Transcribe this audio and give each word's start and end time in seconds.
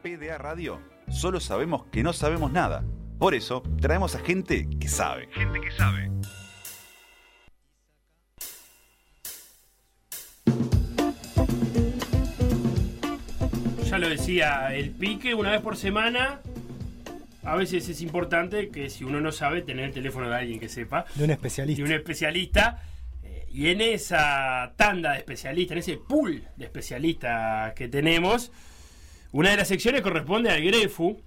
PDA 0.00 0.38
Radio 0.38 0.80
solo 1.10 1.40
sabemos 1.40 1.84
que 1.92 2.02
no 2.02 2.12
sabemos 2.12 2.52
nada. 2.52 2.84
Por 3.18 3.34
eso 3.34 3.62
traemos 3.80 4.14
a 4.14 4.20
gente 4.20 4.68
que 4.80 4.88
sabe. 4.88 5.28
Gente 5.32 5.60
que 5.60 5.70
sabe. 5.72 6.10
Ya 13.84 13.98
lo 13.98 14.08
decía, 14.08 14.74
el 14.74 14.90
pique 14.90 15.34
una 15.34 15.50
vez 15.50 15.60
por 15.60 15.76
semana. 15.76 16.40
A 17.42 17.56
veces 17.56 17.88
es 17.88 18.02
importante 18.02 18.68
que 18.68 18.88
si 18.90 19.02
uno 19.02 19.20
no 19.20 19.32
sabe, 19.32 19.62
tener 19.62 19.86
el 19.86 19.92
teléfono 19.92 20.28
de 20.28 20.36
alguien 20.36 20.60
que 20.60 20.68
sepa. 20.68 21.06
De 21.16 21.24
un 21.24 21.30
especialista. 21.30 21.82
De 21.82 21.88
un 21.88 21.94
especialista. 21.94 22.82
Eh, 23.24 23.46
Y 23.50 23.68
en 23.68 23.80
esa 23.80 24.74
tanda 24.76 25.12
de 25.12 25.18
especialistas, 25.18 25.72
en 25.72 25.78
ese 25.78 25.96
pool 25.96 26.44
de 26.56 26.64
especialistas 26.66 27.72
que 27.74 27.88
tenemos, 27.88 28.52
una 29.32 29.50
de 29.50 29.56
las 29.56 29.68
secciones 29.68 30.00
corresponde 30.02 30.50
al 30.50 30.62
Grefu. 30.62 31.20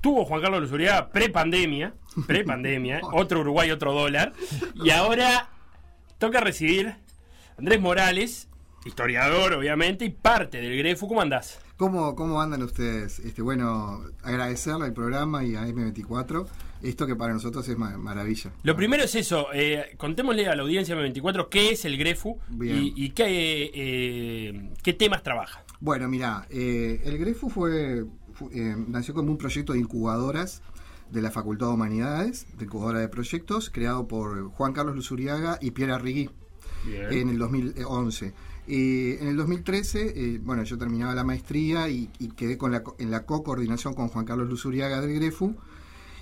Tuvo 0.00 0.24
Juan 0.24 0.40
Carlos 0.40 0.62
Luzuriaga 0.62 1.10
pre-pandemia, 1.10 1.92
pre-pandemia, 2.26 3.00
otro 3.12 3.40
Uruguay, 3.40 3.70
otro 3.70 3.92
dólar. 3.92 4.32
Y 4.82 4.90
ahora 4.90 5.50
toca 6.18 6.40
recibir 6.40 6.94
Andrés 7.58 7.80
Morales, 7.80 8.48
historiador 8.86 9.52
obviamente, 9.52 10.06
y 10.06 10.10
parte 10.10 10.58
del 10.60 10.76
Grefu. 10.78 11.06
¿Cómo 11.06 11.20
andás? 11.20 11.60
¿Cómo, 11.76 12.14
¿Cómo 12.14 12.40
andan 12.40 12.62
ustedes? 12.62 13.18
Este, 13.20 13.42
bueno, 13.42 14.00
agradecerle 14.22 14.86
al 14.86 14.92
programa 14.94 15.44
y 15.44 15.54
a 15.56 15.62
M24. 15.66 16.46
Esto 16.82 17.06
que 17.06 17.14
para 17.14 17.34
nosotros 17.34 17.68
es 17.68 17.76
ma- 17.76 17.98
maravilla. 17.98 18.52
Lo 18.62 18.74
primero 18.74 19.04
es 19.04 19.14
eso, 19.14 19.48
eh, 19.52 19.94
contémosle 19.98 20.46
a 20.48 20.56
la 20.56 20.62
audiencia 20.62 20.94
de 20.94 21.02
24 21.02 21.50
qué 21.50 21.72
es 21.72 21.84
el 21.84 21.98
Grefu 21.98 22.38
y, 22.58 23.04
y 23.04 23.10
qué, 23.10 23.70
eh, 23.74 24.70
qué 24.82 24.92
temas 24.94 25.22
trabaja. 25.22 25.62
Bueno, 25.80 26.08
mira, 26.08 26.46
eh, 26.50 27.00
el 27.04 27.18
Grefu 27.18 27.48
fue, 27.48 28.04
fu- 28.32 28.50
eh, 28.52 28.76
nació 28.88 29.14
como 29.14 29.30
un 29.30 29.38
proyecto 29.38 29.72
de 29.72 29.78
incubadoras 29.78 30.62
de 31.10 31.22
la 31.22 31.30
Facultad 31.30 31.68
de 31.68 31.72
Humanidades, 31.74 32.46
de 32.58 32.64
incubadora 32.66 33.00
de 33.00 33.08
proyectos, 33.08 33.70
creado 33.70 34.06
por 34.06 34.44
Juan 34.50 34.72
Carlos 34.72 34.94
Luzuriaga 34.94 35.58
y 35.60 35.70
Pierre 35.72 35.92
Arrigui 35.94 36.30
en 37.10 37.28
el 37.30 37.38
2011. 37.38 38.32
Eh, 38.68 39.18
en 39.20 39.28
el 39.28 39.36
2013, 39.36 40.12
eh, 40.34 40.40
bueno, 40.42 40.62
yo 40.64 40.78
terminaba 40.78 41.14
la 41.14 41.24
maestría 41.24 41.88
y, 41.88 42.10
y 42.18 42.28
quedé 42.28 42.56
con 42.58 42.70
la, 42.72 42.82
en 42.98 43.10
la 43.10 43.24
co-coordinación 43.24 43.94
con 43.94 44.08
Juan 44.08 44.24
Carlos 44.24 44.48
Luzuriaga 44.48 45.00
del 45.00 45.14
Grefu. 45.14 45.56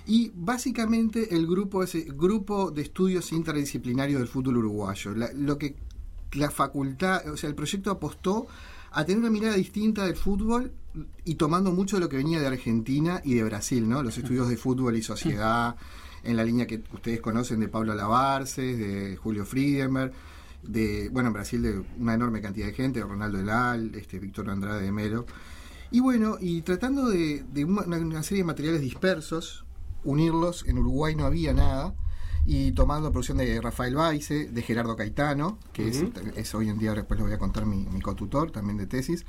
Y 0.07 0.31
básicamente 0.33 1.35
el 1.35 1.45
grupo 1.45 1.83
es 1.83 1.93
el 1.93 2.13
Grupo 2.13 2.71
de 2.71 2.81
Estudios 2.81 3.31
Interdisciplinarios 3.31 4.19
del 4.19 4.27
Fútbol 4.27 4.57
Uruguayo. 4.57 5.13
La- 5.13 5.31
lo 5.33 5.57
que 5.59 5.75
la 6.31 6.49
facultad, 6.49 7.27
o 7.29 7.37
sea, 7.37 7.49
el 7.49 7.55
proyecto 7.55 7.91
apostó 7.91 8.47
a 8.91 9.05
tener 9.05 9.19
una 9.19 9.29
mirada 9.29 9.55
distinta 9.55 10.05
del 10.05 10.15
fútbol 10.15 10.71
y 11.23 11.35
tomando 11.35 11.71
mucho 11.71 11.97
de 11.97 12.01
lo 12.01 12.09
que 12.09 12.17
venía 12.17 12.39
de 12.39 12.47
Argentina 12.47 13.21
y 13.23 13.35
de 13.35 13.43
Brasil, 13.43 13.87
¿no? 13.87 14.01
Los 14.03 14.17
estudios 14.17 14.49
de 14.49 14.57
fútbol 14.57 14.95
y 14.95 15.03
sociedad, 15.03 15.75
en 16.23 16.35
la 16.35 16.43
línea 16.43 16.67
que 16.67 16.83
ustedes 16.93 17.21
conocen 17.21 17.59
de 17.59 17.67
Pablo 17.67 17.91
Alabarces, 17.91 18.77
de 18.77 19.15
Julio 19.15 19.45
Friedenberg, 19.45 20.11
de, 20.63 21.09
bueno, 21.09 21.27
en 21.27 21.33
Brasil 21.33 21.61
de 21.61 21.83
una 21.97 22.15
enorme 22.15 22.41
cantidad 22.41 22.67
de 22.67 22.73
gente, 22.73 22.99
de 22.99 23.05
Ronaldo 23.05 23.39
Elal, 23.39 23.93
este, 23.95 24.19
Víctor 24.19 24.49
Andrade 24.49 24.83
de 24.83 24.91
Melo. 24.91 25.25
Y 25.91 26.01
bueno, 26.01 26.37
y 26.39 26.61
tratando 26.61 27.09
de, 27.09 27.43
de 27.51 27.65
una, 27.65 27.97
una 27.97 28.23
serie 28.23 28.43
de 28.43 28.47
materiales 28.47 28.81
dispersos, 28.81 29.65
unirlos, 30.03 30.65
en 30.67 30.77
Uruguay 30.77 31.15
no 31.15 31.25
había 31.25 31.53
nada, 31.53 31.93
y 32.51 32.71
tomando 32.71 33.11
producción 33.11 33.37
de 33.37 33.61
Rafael 33.61 33.93
Baise, 33.93 34.49
de 34.51 34.61
Gerardo 34.63 34.95
Caetano, 34.95 35.59
que 35.71 35.87
es, 35.87 36.03
es 36.35 36.55
hoy 36.55 36.67
en 36.69 36.79
día, 36.79 36.95
después 36.95 37.19
lo 37.19 37.27
voy 37.27 37.35
a 37.35 37.37
contar, 37.37 37.67
mi, 37.67 37.85
mi 37.85 38.01
cotutor 38.01 38.49
también 38.49 38.75
de 38.75 38.87
tesis. 38.87 39.23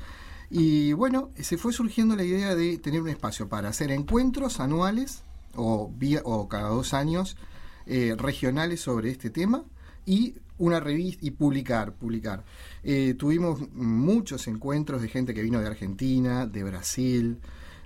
Y 0.48 0.94
bueno, 0.94 1.28
se 1.38 1.58
fue 1.58 1.74
surgiendo 1.74 2.16
la 2.16 2.24
idea 2.24 2.54
de 2.54 2.78
tener 2.78 3.02
un 3.02 3.10
espacio 3.10 3.46
para 3.46 3.68
hacer 3.68 3.90
encuentros 3.90 4.58
anuales 4.58 5.22
o, 5.54 5.92
vía, 5.94 6.22
o 6.24 6.48
cada 6.48 6.70
dos 6.70 6.94
años 6.94 7.36
eh, 7.84 8.14
regionales 8.16 8.80
sobre 8.80 9.10
este 9.10 9.28
tema 9.28 9.64
y 10.06 10.36
una 10.56 10.80
revista 10.80 11.26
y 11.26 11.32
publicar, 11.32 11.92
publicar. 11.92 12.46
Eh, 12.82 13.12
tuvimos 13.18 13.70
muchos 13.74 14.48
encuentros 14.48 15.02
de 15.02 15.08
gente 15.08 15.34
que 15.34 15.42
vino 15.42 15.60
de 15.60 15.66
Argentina, 15.66 16.46
de 16.46 16.64
Brasil, 16.64 17.38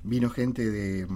vino 0.05 0.31
gente 0.31 0.71
de, 0.71 1.09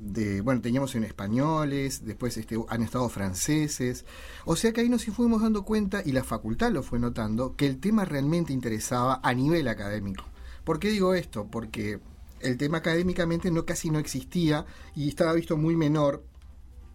de 0.00 0.40
bueno, 0.40 0.62
teníamos 0.62 0.94
en 0.94 1.04
españoles, 1.04 2.04
después 2.04 2.36
este, 2.38 2.58
han 2.68 2.82
estado 2.82 3.08
franceses, 3.08 4.06
o 4.46 4.56
sea 4.56 4.72
que 4.72 4.80
ahí 4.80 4.88
nos 4.88 5.04
fuimos 5.04 5.42
dando 5.42 5.64
cuenta, 5.64 6.02
y 6.04 6.12
la 6.12 6.24
facultad 6.24 6.72
lo 6.72 6.82
fue 6.82 6.98
notando, 6.98 7.54
que 7.54 7.66
el 7.66 7.78
tema 7.78 8.04
realmente 8.04 8.52
interesaba 8.52 9.20
a 9.22 9.34
nivel 9.34 9.68
académico. 9.68 10.24
¿Por 10.64 10.78
qué 10.78 10.88
digo 10.88 11.14
esto? 11.14 11.48
Porque 11.50 12.00
el 12.40 12.56
tema 12.56 12.78
académicamente 12.78 13.50
no 13.50 13.66
casi 13.66 13.90
no 13.90 13.98
existía 13.98 14.64
y 14.94 15.08
estaba 15.08 15.34
visto 15.34 15.56
muy 15.56 15.76
menor 15.76 16.24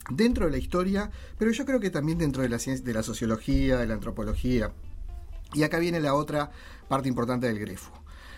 dentro 0.10 0.46
de 0.46 0.52
la 0.52 0.58
historia, 0.58 1.12
pero 1.38 1.52
yo 1.52 1.66
creo 1.66 1.80
que 1.80 1.92
también 1.92 2.18
dentro 2.18 2.42
de 2.42 2.50
la 2.50 2.60
ciencia, 2.60 2.86
de 2.86 2.94
la 2.94 3.04
sociología, 3.04 3.78
de 3.78 3.88
la 3.88 3.94
antropología. 3.94 4.72
Y 5.54 5.64
acá 5.64 5.78
viene 5.78 6.00
la 6.00 6.16
otra 6.16 6.52
parte 6.88 7.08
importante 7.08 7.48
del 7.48 7.60
grefo. 7.60 7.92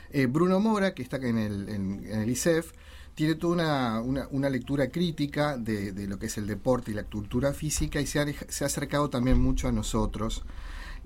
Eh, 0.09 0.25
Bruno 0.25 0.59
Mora, 0.59 0.93
que 0.93 1.03
está 1.03 1.17
en 1.17 1.37
el, 1.37 1.69
en, 1.69 2.05
en 2.05 2.21
el 2.21 2.29
ICEF, 2.29 2.71
tiene 3.17 3.33
toda 3.33 3.53
una, 3.53 4.01
una, 4.01 4.27
una 4.29 4.47
lectura 4.47 4.91
crítica 4.91 5.57
de, 5.57 5.91
de, 5.91 6.07
lo 6.07 6.19
que 6.19 6.27
es 6.27 6.37
el 6.37 6.45
deporte 6.45 6.91
y 6.91 6.93
la 6.93 7.03
cultura 7.03 7.51
física 7.51 7.99
y 7.99 8.05
se 8.05 8.19
ha, 8.19 8.25
se 8.47 8.63
ha 8.63 8.67
acercado 8.67 9.09
también 9.09 9.41
mucho 9.41 9.67
a 9.67 9.71
nosotros 9.71 10.45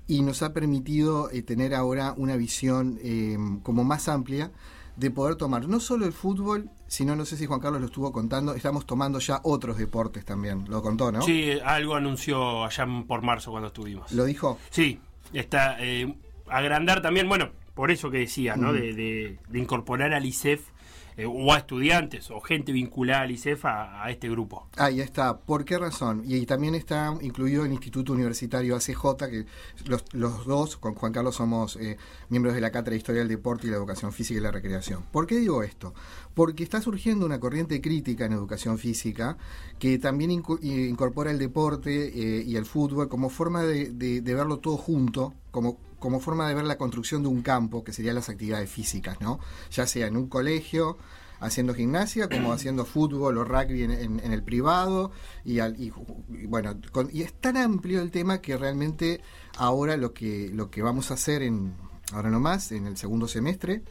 y 0.06 0.20
nos 0.20 0.42
ha 0.42 0.52
permitido 0.52 1.30
eh, 1.30 1.40
tener 1.40 1.74
ahora 1.74 2.12
una 2.14 2.36
visión 2.36 2.98
eh, 3.02 3.38
como 3.62 3.82
más 3.84 4.10
amplia 4.10 4.52
de 4.96 5.10
poder 5.10 5.36
tomar 5.36 5.66
no 5.70 5.80
solo 5.80 6.04
el 6.04 6.12
fútbol, 6.12 6.68
sino, 6.86 7.16
no 7.16 7.24
sé 7.24 7.38
si 7.38 7.46
Juan 7.46 7.60
Carlos 7.60 7.80
lo 7.80 7.86
estuvo 7.86 8.12
contando, 8.12 8.54
estamos 8.54 8.84
tomando 8.84 9.18
ya 9.18 9.40
otros 9.42 9.78
deportes 9.78 10.26
también. 10.26 10.66
Lo 10.68 10.82
contó, 10.82 11.10
¿no? 11.10 11.22
Sí, 11.22 11.52
algo 11.64 11.94
anunció 11.94 12.62
allá 12.62 12.86
por 13.08 13.22
marzo 13.22 13.52
cuando 13.52 13.68
estuvimos. 13.68 14.12
¿Lo 14.12 14.26
dijo? 14.26 14.58
Sí, 14.68 15.00
está. 15.32 15.78
Eh, 15.80 16.14
agrandar 16.46 17.00
también, 17.00 17.26
bueno, 17.26 17.52
por 17.72 17.90
eso 17.90 18.10
que 18.10 18.18
decía, 18.18 18.54
¿no? 18.54 18.70
Mm. 18.70 18.74
De, 18.74 18.92
de, 18.92 19.38
de 19.48 19.58
incorporar 19.58 20.12
al 20.12 20.26
ICEF 20.26 20.71
eh, 21.16 21.26
o 21.26 21.52
a 21.52 21.58
estudiantes 21.58 22.30
o 22.30 22.40
gente 22.40 22.72
vinculada 22.72 23.22
al 23.22 23.30
ICEF 23.30 23.64
a, 23.64 24.04
a, 24.04 24.10
este 24.10 24.28
grupo. 24.28 24.68
Ahí 24.76 25.00
está. 25.00 25.38
¿Por 25.38 25.64
qué 25.64 25.78
razón? 25.78 26.22
Y, 26.26 26.46
también 26.46 26.74
está 26.74 27.14
incluido 27.20 27.64
el 27.64 27.72
Instituto 27.72 28.12
Universitario 28.12 28.76
ACJ, 28.76 29.16
que 29.30 29.46
los, 29.86 30.04
los 30.12 30.46
dos, 30.46 30.76
con 30.76 30.94
Juan 30.94 31.12
Carlos, 31.12 31.36
somos 31.36 31.76
eh, 31.76 31.96
miembros 32.28 32.54
de 32.54 32.60
la 32.60 32.70
Cátedra 32.70 32.92
de 32.92 32.98
Historia 32.98 33.20
del 33.20 33.28
Deporte 33.28 33.66
y 33.66 33.70
la 33.70 33.76
Educación 33.76 34.12
Física 34.12 34.40
y 34.40 34.42
la 34.42 34.50
Recreación. 34.50 35.02
¿Por 35.10 35.26
qué 35.26 35.36
digo 35.36 35.62
esto? 35.62 35.94
Porque 36.34 36.62
está 36.62 36.80
surgiendo 36.80 37.26
una 37.26 37.40
corriente 37.40 37.80
crítica 37.80 38.24
en 38.26 38.32
educación 38.32 38.78
física 38.78 39.36
que 39.78 39.98
también 39.98 40.30
inco 40.30 40.58
incorpora 40.62 41.30
el 41.30 41.38
deporte 41.38 42.08
eh, 42.08 42.44
y 42.46 42.56
el 42.56 42.64
fútbol 42.64 43.08
como 43.08 43.28
forma 43.28 43.62
de, 43.62 43.90
de 43.92 44.34
verlo 44.34 44.58
todo 44.58 44.76
junto, 44.76 45.34
como 45.50 45.78
como 46.02 46.18
forma 46.18 46.48
de 46.48 46.54
ver 46.54 46.64
la 46.64 46.76
construcción 46.76 47.22
de 47.22 47.28
un 47.28 47.42
campo, 47.42 47.84
que 47.84 47.92
serían 47.92 48.16
las 48.16 48.28
actividades 48.28 48.68
físicas, 48.68 49.20
¿no? 49.20 49.38
Ya 49.70 49.86
sea 49.86 50.08
en 50.08 50.16
un 50.16 50.28
colegio, 50.28 50.98
haciendo 51.38 51.74
gimnasia, 51.74 52.28
como 52.28 52.52
haciendo 52.52 52.84
fútbol 52.84 53.38
o 53.38 53.44
rugby 53.44 53.84
en, 53.84 53.92
en, 53.92 54.20
en 54.20 54.32
el 54.32 54.42
privado, 54.42 55.12
y, 55.44 55.60
al, 55.60 55.80
y, 55.80 55.92
y 56.28 56.46
bueno, 56.46 56.76
con, 56.90 57.08
y 57.12 57.22
es 57.22 57.32
tan 57.34 57.56
amplio 57.56 58.02
el 58.02 58.10
tema 58.10 58.40
que 58.40 58.56
realmente 58.56 59.20
ahora 59.56 59.96
lo 59.96 60.12
que, 60.12 60.50
lo 60.52 60.70
que 60.70 60.82
vamos 60.82 61.12
a 61.12 61.14
hacer 61.14 61.42
en, 61.42 61.72
ahora 62.12 62.30
nomás, 62.30 62.72
en 62.72 62.88
el 62.88 62.96
segundo 62.96 63.28
semestre, 63.28 63.84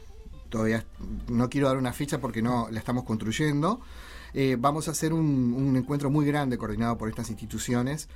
todavía 0.50 0.84
no 1.28 1.48
quiero 1.48 1.68
dar 1.68 1.78
una 1.78 1.94
fecha 1.94 2.20
porque 2.20 2.42
no 2.42 2.68
la 2.70 2.78
estamos 2.78 3.04
construyendo, 3.04 3.80
eh, 4.34 4.56
vamos 4.58 4.88
a 4.88 4.92
hacer 4.92 5.12
un, 5.12 5.54
un, 5.54 5.76
encuentro 5.76 6.10
muy 6.10 6.26
grande 6.26 6.58
coordinado 6.58 6.96
por 6.98 7.08
estas 7.08 7.30
instituciones 7.30 8.08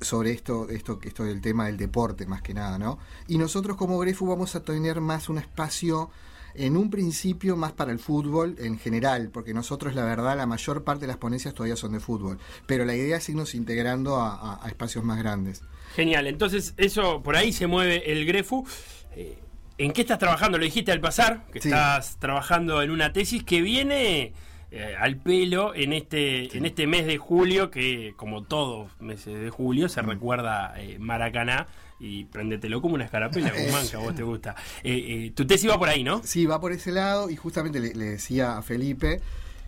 sobre 0.00 0.32
esto, 0.32 0.68
esto, 0.68 0.98
esto 1.02 1.24
del 1.24 1.40
tema 1.40 1.66
del 1.66 1.76
deporte 1.76 2.26
más 2.26 2.42
que 2.42 2.54
nada, 2.54 2.78
¿no? 2.78 2.98
Y 3.28 3.38
nosotros 3.38 3.76
como 3.76 3.98
Grefu 3.98 4.26
vamos 4.26 4.54
a 4.54 4.62
tener 4.62 5.00
más 5.00 5.28
un 5.28 5.38
espacio 5.38 6.10
en 6.54 6.76
un 6.76 6.90
principio 6.90 7.56
más 7.56 7.72
para 7.72 7.92
el 7.92 7.98
fútbol 7.98 8.56
en 8.58 8.78
general, 8.78 9.30
porque 9.32 9.54
nosotros 9.54 9.94
la 9.94 10.04
verdad 10.04 10.36
la 10.36 10.46
mayor 10.46 10.84
parte 10.84 11.02
de 11.02 11.06
las 11.08 11.16
ponencias 11.16 11.54
todavía 11.54 11.76
son 11.76 11.92
de 11.92 12.00
fútbol, 12.00 12.38
pero 12.66 12.84
la 12.84 12.94
idea 12.94 13.16
es 13.16 13.28
irnos 13.28 13.54
integrando 13.54 14.16
a, 14.16 14.34
a, 14.34 14.64
a 14.64 14.68
espacios 14.68 15.04
más 15.04 15.18
grandes. 15.18 15.62
Genial, 15.94 16.26
entonces 16.26 16.74
eso 16.76 17.22
por 17.22 17.36
ahí 17.36 17.52
se 17.52 17.66
mueve 17.66 18.12
el 18.12 18.24
Grefu. 18.26 18.66
Eh, 19.14 19.38
¿En 19.78 19.92
qué 19.92 20.02
estás 20.02 20.18
trabajando? 20.18 20.58
Lo 20.58 20.64
dijiste 20.64 20.92
al 20.92 21.00
pasar, 21.00 21.46
que 21.52 21.60
sí. 21.60 21.68
estás 21.68 22.16
trabajando 22.18 22.82
en 22.82 22.90
una 22.90 23.12
tesis 23.12 23.42
que 23.42 23.62
viene 23.62 24.32
eh, 24.74 24.96
al 24.98 25.18
pelo 25.18 25.74
en 25.74 25.92
este, 25.92 26.48
sí. 26.50 26.56
en 26.56 26.64
este 26.64 26.86
mes 26.86 27.06
de 27.06 27.18
julio, 27.18 27.70
que 27.70 28.14
como 28.16 28.42
todos 28.44 28.90
meses 29.00 29.38
de 29.38 29.50
julio 29.50 29.90
se 29.90 30.02
mm. 30.02 30.06
recuerda 30.06 30.72
eh, 30.80 30.98
Maracaná 30.98 31.66
y 32.00 32.24
préndetelo 32.24 32.80
como 32.80 32.94
una 32.94 33.04
escarapela, 33.04 33.52
Guzmán, 33.64 33.86
que 33.86 33.96
a 33.96 33.98
vos 33.98 34.14
te 34.14 34.22
gusta. 34.22 34.56
Eh, 34.82 35.30
tu 35.34 35.46
tesis 35.46 35.68
va 35.68 35.78
por 35.78 35.90
ahí, 35.90 36.02
¿no? 36.02 36.22
Sí, 36.24 36.46
va 36.46 36.58
por 36.58 36.72
ese 36.72 36.90
lado 36.90 37.28
y 37.28 37.36
justamente 37.36 37.80
le, 37.80 37.92
le, 37.92 38.06
decía 38.06 38.56
a 38.56 38.62
Felipe 38.62 39.20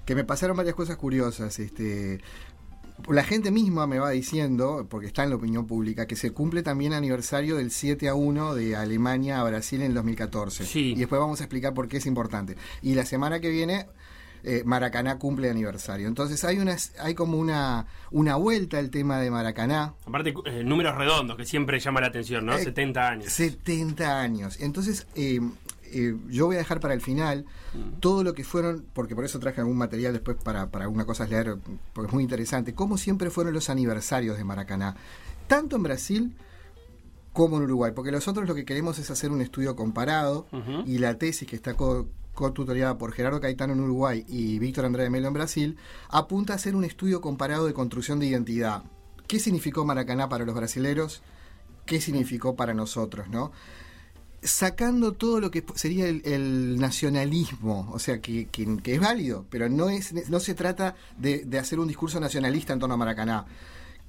que 0.07 0.15
me 0.15 0.25
pasaron 0.25 0.57
varias 0.57 0.75
cosas 0.75 0.97
curiosas. 0.97 1.59
Este, 1.59 2.21
La 3.07 3.25
gente 3.25 3.51
misma 3.51 3.87
me 3.87 3.99
va 3.99 4.09
diciendo, 4.09 4.87
porque 4.89 5.07
está 5.07 5.23
en 5.23 5.29
la 5.31 5.37
opinión 5.37 5.67
pública, 5.67 6.07
que 6.07 6.17
se 6.17 6.33
cumple 6.33 6.63
también 6.63 6.93
el 6.93 6.99
aniversario 6.99 7.57
del 7.57 7.71
7 7.71 8.09
a 8.09 8.15
1 8.15 8.55
de 8.55 8.75
Alemania 8.75 9.43
a 9.43 9.45
Brasil 9.45 9.83
en 9.83 9.89
el 9.89 9.95
2014. 9.95 10.65
Sí. 10.65 10.93
Y 10.93 10.95
después 10.95 11.21
vamos 11.21 11.43
a 11.43 11.45
explicar 11.45 11.75
por 11.75 11.89
qué 11.89 11.99
es 11.99 12.07
importante. 12.07 12.57
Y 12.81 12.95
la 12.95 13.05
semana 13.05 13.41
que 13.41 13.51
viene 13.51 13.85
eh, 14.45 14.63
Maracaná 14.65 15.19
cumple 15.19 15.51
aniversario. 15.51 16.07
Entonces 16.07 16.45
hay 16.45 16.59
una, 16.59 16.77
hay 17.01 17.15
como 17.15 17.39
una, 17.39 17.87
una 18.11 18.37
vuelta 18.37 18.79
al 18.79 18.91
tema 18.91 19.19
de 19.19 19.31
Maracaná. 19.31 19.95
Aparte, 20.07 20.35
eh, 20.47 20.63
números 20.65 20.95
redondos, 20.97 21.37
que 21.37 21.45
siempre 21.47 21.81
llama 21.81 22.01
la 22.03 22.09
atención, 22.09 22.45
¿no? 22.47 22.55
Eh, 22.55 22.63
70 22.65 23.09
años. 23.09 23.33
70 23.33 24.21
años. 24.21 24.59
Entonces, 24.61 25.07
eh, 25.15 25.41
yo 26.29 26.47
voy 26.47 26.57
a 26.57 26.59
dejar 26.59 26.81
para 26.81 26.93
el 26.95 27.01
final 27.01 27.45
Mm. 27.75 28.01
todo 28.01 28.23
lo 28.25 28.35
que 28.35 28.45
fueron, 28.45 28.85
porque 28.93 29.15
por 29.15 29.25
eso 29.25 29.39
traje 29.41 29.61
algún 29.61 29.77
material 29.77 30.13
después 30.13 30.37
para, 30.43 30.71
para 30.71 30.85
alguna 30.85 31.05
cosa 31.07 31.27
leer, 31.27 31.57
porque 31.93 32.09
es 32.09 32.13
muy 32.15 32.23
interesante, 32.23 32.75
cómo 32.75 32.99
siempre 32.99 33.31
fueron 33.31 33.53
los 33.55 33.69
aniversarios 33.71 34.37
de 34.37 34.45
Maracaná, 34.45 34.97
tanto 35.49 35.75
en 35.77 35.83
Brasil 35.85 36.37
como 37.33 37.57
en 37.57 37.65
Uruguay, 37.65 37.93
porque 37.95 38.13
nosotros 38.13 38.47
lo 38.49 38.55
que 38.55 38.65
queremos 38.65 38.99
es 39.01 39.11
hacer 39.11 39.31
un 39.33 39.41
estudio 39.41 39.75
comparado 39.75 40.47
y 40.87 40.99
la 40.99 41.19
tesis 41.19 41.49
que 41.49 41.57
está 41.57 41.75
co- 41.75 42.09
cotutoriada 42.35 42.99
por 42.99 43.13
Gerardo 43.13 43.41
Caetano 43.41 43.73
en 43.73 43.81
Uruguay 43.81 44.25
y 44.29 44.59
Víctor 44.59 44.85
Andrade 44.85 45.11
Melo 45.11 45.29
en 45.29 45.35
Brasil, 45.35 45.77
apunta 46.09 46.53
a 46.53 46.57
hacer 46.57 46.75
un 46.77 46.85
estudio 46.85 47.21
comparado 47.21 47.67
de 47.67 47.73
construcción 47.73 48.19
de 48.19 48.27
identidad. 48.27 48.83
¿Qué 49.27 49.39
significó 49.39 49.85
Maracaná 49.85 50.29
para 50.29 50.45
los 50.45 50.55
brasileros? 50.55 51.23
¿Qué 51.87 52.01
significó 52.01 52.57
para 52.57 52.75
nosotros? 52.75 53.29
¿no? 53.29 53.53
Sacando 54.43 55.13
todo 55.13 55.41
lo 55.41 55.51
que 55.51 55.65
sería 55.75 56.07
el, 56.07 56.79
nacionalismo, 56.79 57.89
o 57.93 57.99
sea, 57.99 58.21
que, 58.21 58.47
que- 58.49 58.77
que 58.83 58.95
es 58.95 59.01
válido, 59.01 59.47
pero 59.49 59.71
no, 59.71 59.89
es, 59.89 60.13
no 60.29 60.39
se 60.41 60.55
trata 60.55 60.97
de, 61.17 61.45
de 61.47 61.59
hacer 61.59 61.79
un 61.79 61.89
discurso 61.89 62.21
nacionalista 62.21 62.75
en 62.75 62.79
torno 62.81 62.95
a 62.95 62.99
Maracaná 62.99 63.47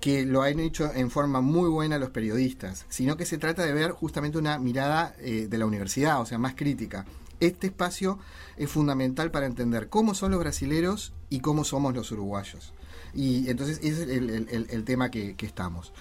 que 0.05 0.23
lo 0.23 0.43
han 0.43 0.59
hecho 0.59 0.93
en 0.93 1.09
forma 1.09 1.41
muy 1.41 1.67
buena 1.67 1.97
los 1.97 2.11
periodistas, 2.11 2.85
sino 2.89 3.17
que 3.17 3.25
se 3.25 3.39
trata 3.39 3.65
de 3.65 3.73
ver 3.73 3.89
justamente 3.89 4.37
una 4.37 4.59
mirada 4.59 5.15
eh, 5.19 5.47
de 5.49 5.57
la 5.57 5.65
universidad, 5.65 6.21
o 6.21 6.27
sea, 6.27 6.37
más 6.37 6.53
crítica. 6.53 7.07
Este 7.39 7.65
espacio 7.65 8.19
es 8.55 8.69
fundamental 8.69 9.31
para 9.31 9.47
entender 9.47 9.89
cómo 9.89 10.13
son 10.13 10.29
los 10.29 10.39
brasileros 10.39 11.11
y 11.31 11.39
cómo 11.39 11.63
somos 11.63 11.95
los 11.95 12.11
uruguayos. 12.11 12.71
Y 13.15 13.49
entonces 13.49 13.79
ese 13.79 14.03
es 14.03 14.09
el, 14.09 14.29
el- 14.29 14.47
el- 14.51 14.67
el 14.69 14.83
tema 14.83 15.09
que, 15.09 15.35
que 15.35 15.47
estamos. 15.47 15.91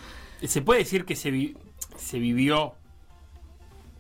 Se 0.47 0.61
puede 0.61 0.81
decir 0.81 1.07
que 1.07 1.17
se, 1.17 1.31
vi- 1.31 1.57
se 1.97 2.19
vivió, 2.19 2.75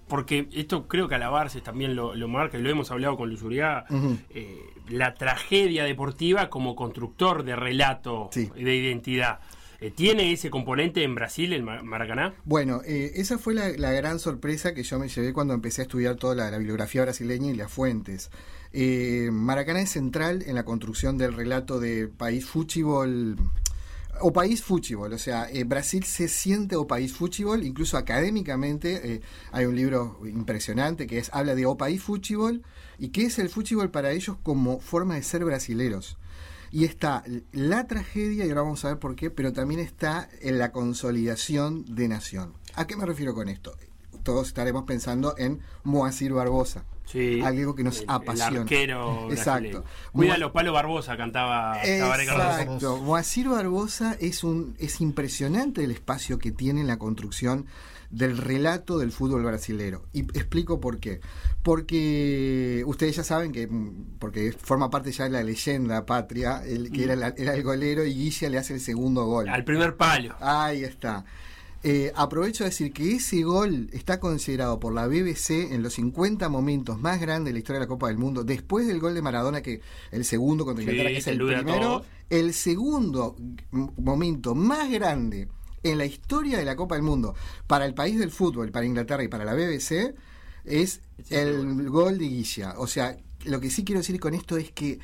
porque 0.06 0.49
esto 0.53 0.87
creo 0.87 1.09
que 1.09 1.15
Alabarces 1.15 1.62
también 1.62 1.97
lo, 1.97 2.15
lo 2.15 2.29
marca 2.29 2.59
y 2.59 2.62
lo 2.62 2.69
hemos 2.69 2.91
hablado 2.91 3.17
con 3.17 3.31
Luz 3.31 3.43
Uriaga, 3.43 3.87
Ujú. 3.89 4.19
eh, 4.35 4.61
la 4.91 5.15
tragedia 5.15 5.85
deportiva 5.85 6.51
como 6.51 6.77
constructor 6.77 7.43
de 7.43 7.56
relato 7.56 8.29
Sí. 8.33 8.51
y 8.55 8.65
de 8.65 8.77
identidad. 8.77 9.41
Eh, 9.84 9.90
¿Tiene 9.90 10.32
ese 10.32 10.48
componente 10.48 11.02
en 11.02 11.14
Brasil, 11.14 11.52
el 11.52 11.62
Ma- 11.62 11.82
Maracaná? 11.82 12.32
Bueno, 12.46 12.81
eh, 12.86 13.12
esa 13.16 13.36
fue 13.36 13.52
la, 13.52 13.69
gran 13.92 14.19
sorpresa 14.19 14.72
que 14.72 14.82
yo 14.82 14.98
me 14.98 15.08
llevé 15.08 15.34
cuando 15.34 15.52
empecé 15.52 15.82
a 15.82 15.84
estudiar 15.84 16.16
toda 16.16 16.34
la, 16.34 16.50
la 16.50 16.56
bibliografía 16.56 17.02
brasileña 17.02 17.50
y 17.50 17.54
las 17.54 17.70
fuentes. 17.70 18.31
Eh, 18.72 19.28
Maracaná 19.31 19.82
es 19.82 19.90
central 19.90 20.42
en 20.46 20.54
la 20.54 20.64
construcción 20.64 21.19
del 21.19 21.34
relato 21.34 21.81
de 21.81 22.08
país 22.08 22.46
fútbol 22.46 23.36
o 24.22 24.32
país 24.32 24.62
fútbol, 24.62 25.12
o 25.12 25.19
sea, 25.19 25.50
eh, 25.50 25.64
Brasil 25.64 26.04
se 26.04 26.28
siente 26.28 26.76
o 26.76 26.86
país 26.86 27.12
fútbol, 27.12 27.62
incluso 27.62 27.98
académicamente 27.98 29.16
eh, 29.16 29.20
hay 29.52 29.66
un 29.66 29.76
libro 29.76 30.19
impresionante 30.25 31.06
que 31.06 31.19
es 31.19 31.28
habla 31.34 31.54
de 31.54 31.66
o 31.66 31.76
país 31.76 32.02
fútbol 32.02 32.62
y 32.98 33.08
qué 33.08 33.25
es 33.26 33.38
el 33.38 33.50
fútbol 33.50 33.90
para 33.90 34.12
ellos 34.12 34.38
como 34.42 34.81
forma 34.81 35.16
de 35.16 35.22
ser 35.22 35.44
brasileros. 35.44 36.16
Y 36.75 36.85
está 36.85 37.23
la 37.53 37.87
tragedia, 37.87 38.44
y 38.44 38.49
ahora 38.49 38.62
vamos 38.62 38.85
a 38.85 38.88
ver 38.88 38.99
por 38.99 39.15
qué, 39.15 39.31
pero 39.31 39.53
también 39.53 39.79
está 39.79 40.29
en 40.41 40.59
la 40.59 40.73
consolidación 40.73 41.85
de 41.94 42.09
nación. 42.09 42.53
¿A 42.75 42.87
qué 42.88 42.97
me 42.97 43.06
refiero 43.06 43.32
con 43.32 43.49
esto? 43.49 43.76
Todos 44.25 44.49
estaremos 44.49 44.82
pensando 44.82 45.37
en 45.38 45.61
Moacir 45.85 46.32
Barbosa. 46.32 46.85
Sí. 47.05 47.41
Algo 47.43 47.75
que 47.76 47.85
nos 47.85 48.00
El- 48.00 48.06
apasiona. 48.09 48.56
El 48.56 48.59
arquero 48.62 49.29
Exacto. 49.31 49.85
Mua- 50.15 50.37
los 50.38 50.50
palos 50.50 50.75
Barbosa, 50.75 51.17
cantaba. 51.17 51.79
Exacto. 51.85 52.97
Moacir 52.97 53.49
Barbosa 53.49 54.17
es 54.19 54.43
un 54.43 54.75
es 54.79 55.00
impresionante 55.00 55.85
el 55.85 55.91
espacio 55.93 56.38
que 56.38 56.50
tiene 56.50 56.81
en 56.81 56.87
la 56.88 56.99
construcción 56.99 57.67
del 58.14 58.37
relato 58.38 58.99
del 58.99 59.11
fútbol 59.12 59.43
brasilero. 59.44 60.06
Y 60.12 60.20
explico 60.20 60.81
por 60.81 60.99
qué. 60.99 61.20
Porque 61.62 62.84
ustedes 62.87 63.16
ya 63.16 63.25
saben 63.25 63.50
que, 63.52 63.66
mm, 63.66 64.19
porque 64.19 64.52
forma 64.52 64.90
parte 64.90 65.11
ya 65.12 65.25
de 65.25 65.31
la 65.31 65.43
leyenda 65.43 66.06
patria, 66.06 66.62
el, 66.64 66.90
que 66.93 67.05
era, 67.05 67.16
la- 67.16 67.34
era 67.37 67.55
el 67.55 67.62
golero 67.62 68.05
y 68.05 68.14
Guilla 68.14 68.49
le 68.50 68.58
hace 68.58 68.75
el 68.75 68.81
segundo 68.81 69.25
gol. 69.26 69.49
Al 69.49 69.64
primer 69.64 69.96
palo. 69.96 70.34
Ahí 70.40 70.84
está. 70.84 71.25
Eh, 71.87 72.12
aprovecho 72.14 72.64
a 72.64 72.69
decir 72.69 72.93
que 72.94 73.16
ese 73.16 73.43
gol 73.43 73.90
está 73.93 74.19
considerado 74.19 74.81
por 74.81 74.94
la 74.94 75.06
BBC 75.06 75.75
en 75.75 75.82
los 75.82 75.93
50 75.94 76.49
momentos 76.49 76.99
más 76.99 77.20
grandes 77.20 77.50
de 77.50 77.52
la 77.52 77.58
historia 77.58 77.81
de 77.81 77.84
la 77.84 77.88
Copa 77.88 78.08
del 78.08 78.17
Mundo, 78.17 78.43
después 78.43 78.87
del 78.87 79.00
gol 79.00 79.12
de 79.14 79.20
Maradona, 79.20 79.60
que 79.60 79.82
el 80.10 80.25
segundo 80.25 80.64
contra 80.64 80.82
Sí, 80.82 80.90
Inglaterra, 80.90 81.12
que 81.12 81.19
es 81.19 81.26
el 81.26 81.37
primero, 81.38 82.05
el 82.31 82.55
segundo 82.55 83.37
momento 83.99 84.55
más 84.55 84.90
grande 84.90 85.49
en 85.84 85.98
la 85.98 86.04
historia 86.06 86.58
de 86.58 86.64
la 86.64 86.75
Copa 86.75 86.96
del 86.96 87.04
Mundo 87.04 87.34
para 87.69 87.84
el 87.86 87.94
país 87.94 88.19
del 88.19 88.31
fútbol, 88.32 88.70
para 88.72 88.86
Inglaterra 88.86 89.22
y 89.22 89.28
para 89.28 89.44
la 89.44 89.54
BBC, 89.54 90.14
es 90.64 91.00
el 91.31 91.88
gol 91.90 92.19
de 92.19 92.25
Guilla. 92.28 92.75
O 92.78 92.86
sea, 92.86 93.16
lo 93.44 93.60
que 93.60 93.70
sí 93.70 93.84
quiero 93.84 94.00
decir 94.00 94.19
con 94.19 94.34
esto 94.34 94.56
es 94.56 94.72
que 94.72 94.98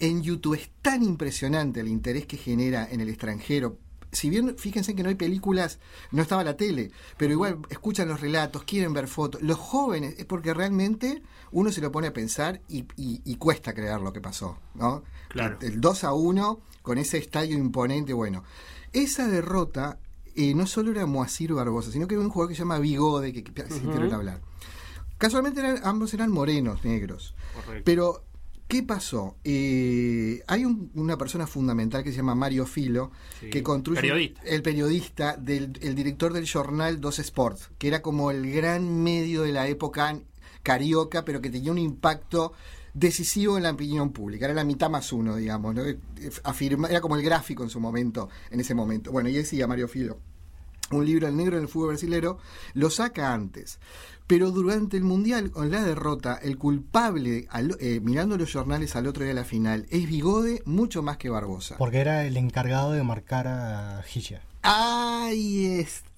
en 0.00 0.22
YouTube 0.22 0.54
es 0.54 0.70
tan 0.82 1.02
impresionante 1.02 1.80
el 1.80 1.88
interés 1.88 2.26
que 2.26 2.36
genera 2.36 2.86
en 2.90 3.00
el 3.00 3.08
extranjero. 3.08 3.78
Si 4.10 4.30
bien, 4.30 4.56
fíjense 4.58 4.94
que 4.94 5.02
no 5.02 5.08
hay 5.08 5.14
películas, 5.16 5.78
no 6.12 6.22
estaba 6.22 6.44
la 6.44 6.56
tele, 6.56 6.90
pero 7.16 7.32
igual 7.32 7.58
escuchan 7.68 8.08
los 8.08 8.20
relatos, 8.20 8.62
quieren 8.64 8.92
ver 8.92 9.08
fotos. 9.08 9.42
Los 9.42 9.58
jóvenes, 9.58 10.14
es 10.18 10.24
porque 10.24 10.54
realmente 10.54 11.22
uno 11.50 11.72
se 11.72 11.80
lo 11.80 11.90
pone 11.90 12.08
a 12.08 12.12
pensar 12.12 12.60
y, 12.68 12.84
y- 12.96 13.22
y 13.24 13.36
cuesta 13.36 13.72
creer 13.74 14.00
lo 14.00 14.12
que 14.12 14.20
pasó, 14.20 14.58
¿no? 14.74 15.02
Claro. 15.28 15.58
El 15.62 15.80
2 15.80 16.04
a 16.04 16.12
1 16.12 16.60
con 16.82 16.98
ese 16.98 17.18
estadio 17.18 17.56
imponente, 17.58 18.12
bueno. 18.12 18.44
Esa 18.92 19.26
derrota 19.26 19.98
eh, 20.36 20.54
no 20.54 20.66
solo 20.66 20.90
era 20.90 21.06
Moacir 21.06 21.52
Barbosa, 21.52 21.90
sino 21.90 22.06
que 22.08 22.14
era 22.14 22.22
un 22.24 22.30
jugador 22.30 22.50
que 22.50 22.54
se 22.56 22.60
llama 22.62 22.78
Bigode, 22.78 23.32
que, 23.32 23.44
que 23.44 23.62
se 23.68 23.86
Ujú. 23.86 24.12
hablar. 24.14 24.40
Casualmente 25.18 25.60
eran- 25.60 25.80
ambos 25.84 26.12
eran 26.14 26.30
morenos, 26.30 26.84
negros. 26.84 27.34
Correcto. 27.54 27.82
Pero, 27.84 28.24
¿qué 28.68 28.82
pasó? 28.82 29.36
Eh, 29.44 30.42
hay 30.46 30.64
un- 30.64 30.90
una 30.94 31.16
persona 31.16 31.46
fundamental 31.46 32.02
que 32.02 32.10
se 32.10 32.16
llama 32.18 32.34
Mario 32.34 32.66
Filo, 32.66 33.10
Sí. 33.40 33.48
que 33.50 33.62
construye 33.62 34.00
Periodista. 34.00 34.42
el 34.42 34.62
periodista, 34.62 35.36
del, 35.36 35.78
el 35.82 35.94
director 35.94 36.32
del 36.32 36.48
jornal 36.50 37.00
Dos 37.00 37.18
Sports, 37.20 37.70
que 37.78 37.88
era 37.88 38.02
como 38.02 38.30
el 38.30 38.50
gran 38.52 39.02
medio 39.02 39.42
de 39.42 39.52
la 39.52 39.68
época 39.68 40.18
carioca, 40.62 41.24
pero 41.24 41.40
que 41.40 41.50
tenía 41.50 41.70
un 41.70 41.78
impacto 41.78 42.52
decisivo 42.94 43.56
en 43.56 43.64
la 43.64 43.72
opinión 43.72 44.10
pública. 44.12 44.46
Era 44.46 44.54
la 44.54 44.64
mitad 44.64 44.88
más 44.88 45.12
uno, 45.12 45.36
digamos. 45.36 45.74
¿no? 45.74 45.82
Afirma, 46.44 46.88
era 46.88 47.00
como 47.00 47.16
el 47.16 47.22
gráfico 47.22 47.62
en 47.62 47.70
su 47.70 47.80
momento, 47.80 48.28
en 48.50 48.60
ese 48.60 48.74
momento. 48.74 49.12
Bueno, 49.12 49.28
y 49.28 49.34
decía 49.34 49.66
Mario 49.66 49.88
Filo 49.88 50.18
un 50.90 51.06
libro 51.06 51.26
El 51.26 51.36
negro 51.36 51.56
en 51.56 51.62
el 51.62 51.68
fútbol 51.68 51.88
brasilero, 51.88 52.38
lo 52.74 52.90
saca 52.90 53.32
antes. 53.32 53.78
Pero 54.26 54.50
durante 54.50 54.98
el 54.98 55.02
Mundial, 55.02 55.50
con 55.50 55.70
la 55.70 55.82
derrota, 55.82 56.38
el 56.40 56.58
culpable, 56.58 57.46
al- 57.50 57.76
eh, 57.80 58.00
mirando 58.02 58.36
los 58.36 58.52
jornales 58.52 58.94
al 58.94 59.06
otro 59.06 59.22
día 59.24 59.30
de 59.30 59.40
la 59.40 59.44
final, 59.46 59.86
es 59.90 60.06
Bigode 60.06 60.62
mucho 60.66 61.02
más 61.02 61.16
que 61.16 61.30
Barbosa. 61.30 61.78
Porque 61.78 61.98
era 62.00 62.26
el 62.26 62.36
encargado 62.36 62.92
de 62.92 63.02
marcar 63.02 63.48
a 63.48 64.02
Gilla. 64.06 64.42
Ahí 64.62 65.66
está. 65.80 66.10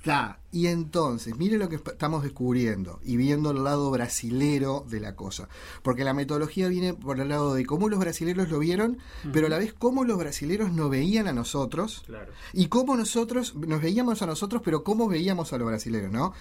Y 0.53 0.69
entonces, 0.69 1.37
mire 1.37 1.59
lo 1.59 1.69
que 1.69 1.77
estamos 1.77 2.23
descubriendo 2.23 3.01
y 3.05 3.17
viendo 3.17 3.51
el 3.51 3.63
lado 3.65 3.91
brasilero 3.91 4.85
de 4.89 5.01
la 5.01 5.15
cosa. 5.17 5.49
Porque 5.83 6.05
la 6.05 6.15
metodología 6.15 6.69
viene 6.69 6.95
por 6.95 7.21
el 7.21 7.29
lado 7.29 7.55
de 7.55 7.67
cómo 7.67 7.89
los 7.89 7.99
brasileros 7.99 8.49
lo 8.49 8.59
vieron, 8.59 8.99
pero 9.33 9.49
a 9.49 9.51
la 9.51 9.59
vez 9.59 9.75
cómo 9.75 10.05
los 10.05 10.17
brasileros 10.19 10.73
nos 10.73 10.89
veían 10.91 11.27
a 11.29 11.33
nosotros 11.33 12.03
Claro. 12.07 12.33
y 12.53 12.69
cómo 12.69 12.97
nosotros 12.97 13.55
nos 13.57 13.83
veíamos 13.83 14.23
a 14.23 14.27
nosotros, 14.27 14.63
pero 14.65 14.83
cómo 14.85 15.09
veíamos 15.09 15.53
a 15.53 15.59
los 15.59 15.67
brasileños, 15.69 16.13
¿no? 16.13 16.33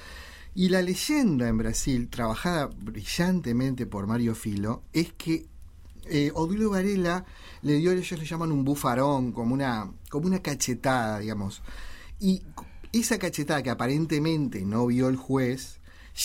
Y 0.53 0.69
la 0.69 0.81
leyenda 0.81 1.50
en 1.50 1.57
Brasil, 1.57 2.07
trabajada 2.10 2.67
brillantemente 2.67 3.86
por 3.86 4.07
Mario 4.07 4.36
Filo, 4.36 4.84
es 4.93 5.12
que 5.13 5.48
eh, 6.05 6.31
Odilo 6.34 6.69
Varela 6.69 7.25
le 7.62 7.74
dio, 7.74 7.91
ellos 7.91 8.17
le 8.19 8.25
llaman 8.25 8.51
un 8.51 8.63
bufarón, 8.63 9.31
como 9.31 9.53
una, 9.53 9.91
como 10.10 10.27
una 10.27 10.39
cachetada, 10.41 11.19
digamos. 11.19 11.62
Y 12.19 12.43
esa 13.00 13.18
cachetada 13.20 13.62
que 13.64 13.70
aparentemente 13.70 14.66
no 14.66 14.86
vio 14.88 15.08
el 15.10 15.16
juez, 15.16 15.80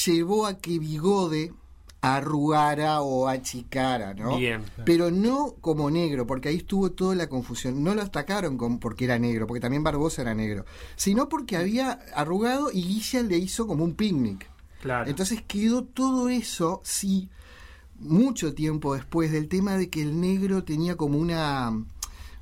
llevó 0.04 0.46
a 0.46 0.58
que 0.58 0.78
Bigode 0.78 1.52
arrugara 2.02 3.02
o 3.02 3.28
achicara, 3.28 4.14
¿no? 4.14 4.38
Bien. 4.38 4.62
Pero 4.86 5.10
no 5.10 5.54
como 5.60 5.90
negro, 5.90 6.26
porque 6.26 6.48
ahí 6.48 6.56
estuvo 6.56 6.92
toda 6.92 7.14
la 7.14 7.28
confusión. 7.28 7.82
No 7.84 7.94
lo 7.94 8.02
atacaron 8.02 8.56
con, 8.56 8.78
porque 8.78 9.04
era 9.04 9.18
negro, 9.18 9.46
porque 9.46 9.60
también 9.60 9.82
Barbosa 9.82 10.22
era 10.22 10.34
negro, 10.34 10.64
sino 10.96 11.28
porque 11.28 11.56
había 11.56 11.92
arrugado 12.14 12.70
y 12.72 12.82
Guilla 12.82 13.22
le 13.22 13.36
hizo 13.36 13.66
como 13.66 13.84
un 13.84 13.94
picnic. 13.94 14.48
Claro. 14.80 15.10
Entonces 15.10 15.42
quedó 15.46 15.84
todo 15.84 16.30
eso, 16.30 16.80
sí, 16.84 17.28
mucho 17.98 18.54
tiempo 18.54 18.94
después 18.94 19.30
del 19.30 19.48
tema 19.48 19.76
de 19.76 19.90
que 19.90 20.00
el 20.00 20.18
negro 20.20 20.64
tenía 20.64 20.96
como 20.96 21.18
una 21.18 21.72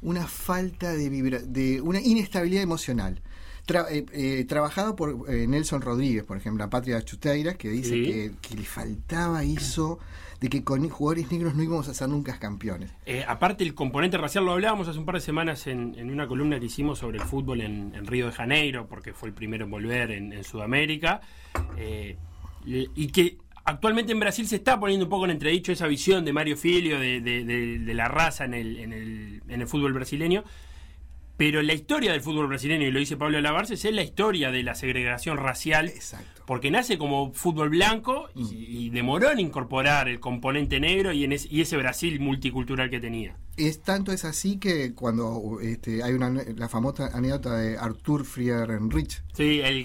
una 0.00 0.28
falta 0.28 0.92
de, 0.92 1.10
vibra- 1.10 1.42
de 1.42 1.80
una 1.80 2.00
inestabilidad 2.00 2.62
emocional. 2.62 3.20
Tra- 3.68 3.86
eh, 3.90 4.06
eh, 4.14 4.44
trabajado 4.46 4.96
por 4.96 5.26
eh, 5.28 5.46
Nelson 5.46 5.82
Rodríguez, 5.82 6.24
por 6.24 6.38
ejemplo, 6.38 6.64
la 6.64 6.70
Patria 6.70 7.00
Chuteiras, 7.02 7.56
que 7.56 7.68
dice 7.68 7.90
Sí. 7.90 8.02
que, 8.04 8.32
que 8.40 8.54
le 8.56 8.62
faltaba 8.64 9.44
eso 9.44 9.98
de 10.40 10.48
que 10.48 10.64
con 10.64 10.88
jugadores 10.88 11.30
negros 11.30 11.54
no 11.54 11.62
íbamos 11.62 11.86
a 11.88 11.92
ser 11.94 12.08
nunca 12.08 12.38
campeones. 12.38 12.90
Eh, 13.04 13.24
aparte 13.28 13.64
el 13.64 13.74
componente 13.74 14.16
racial 14.16 14.44
lo 14.46 14.52
hablábamos 14.52 14.88
hace 14.88 14.98
un 14.98 15.04
par 15.04 15.16
de 15.16 15.20
semanas 15.20 15.66
en, 15.66 15.94
en 15.98 16.10
una 16.10 16.26
columna 16.26 16.58
que 16.58 16.66
hicimos 16.66 16.98
sobre 17.00 17.18
el 17.18 17.24
fútbol 17.24 17.60
en, 17.60 17.92
en 17.94 18.06
Río 18.06 18.26
de 18.26 18.32
Janeiro, 18.32 18.86
porque 18.88 19.12
fue 19.12 19.28
el 19.28 19.34
primero 19.34 19.64
en 19.66 19.70
volver 19.70 20.12
en, 20.12 20.32
en 20.32 20.44
Sudamérica, 20.44 21.20
eh, 21.76 22.16
y 22.64 22.88
y 22.94 23.08
que 23.08 23.36
actualmente 23.64 24.12
en 24.12 24.20
Brasil 24.20 24.46
se 24.46 24.56
está 24.56 24.80
poniendo 24.80 25.04
un 25.06 25.10
poco 25.10 25.26
en 25.26 25.32
entredicho 25.32 25.72
esa 25.72 25.86
visión 25.88 26.24
de 26.24 26.32
Mario 26.32 26.56
Filio 26.56 26.98
de, 26.98 27.20
de- 27.20 27.44
de- 27.44 27.78
de 27.80 27.94
la 27.94 28.08
raza 28.08 28.44
en 28.46 28.54
el, 28.54 28.78
en, 28.78 28.92
el, 28.94 29.42
en 29.48 29.60
el 29.60 29.66
fútbol 29.68 29.92
brasileño. 29.92 30.42
Pero 31.38 31.62
la 31.62 31.72
historia 31.72 32.12
del 32.12 32.20
fútbol 32.20 32.48
brasileño, 32.48 32.86
y 32.86 32.90
lo 32.90 32.98
dice 32.98 33.16
Pablo 33.16 33.40
Lavarces, 33.40 33.82
es 33.84 33.94
la 33.94 34.02
historia 34.02 34.50
de 34.50 34.62
la 34.64 34.74
segregación 34.74 35.36
racial 35.38 35.86
Exacto. 35.88 36.42
porque 36.46 36.70
nace 36.70 36.98
como 36.98 37.32
fútbol 37.32 37.70
blanco 37.70 38.28
y, 38.34 38.86
y 38.86 38.90
demoró 38.90 39.30
en 39.30 39.38
incorporar 39.38 40.08
el 40.08 40.18
componente 40.18 40.80
negro 40.80 41.12
y, 41.12 41.22
en 41.24 41.32
es- 41.32 41.46
y 41.50 41.60
ese 41.60 41.76
Brasil 41.76 42.18
multicultural 42.20 42.90
que 42.90 42.98
tenía. 43.00 43.36
Es 43.56 43.80
tanto 43.82 44.12
es 44.12 44.24
así 44.24 44.58
que 44.58 44.94
cuando 44.94 45.58
este, 45.62 46.02
hay 46.02 46.12
una 46.14 46.28
la 46.30 46.68
famosa 46.68 47.08
anécdota 47.12 47.56
de 47.56 47.78
Artur 47.78 48.24
Friedrich, 48.24 49.22
Sí, 49.32 49.60
el, 49.62 49.84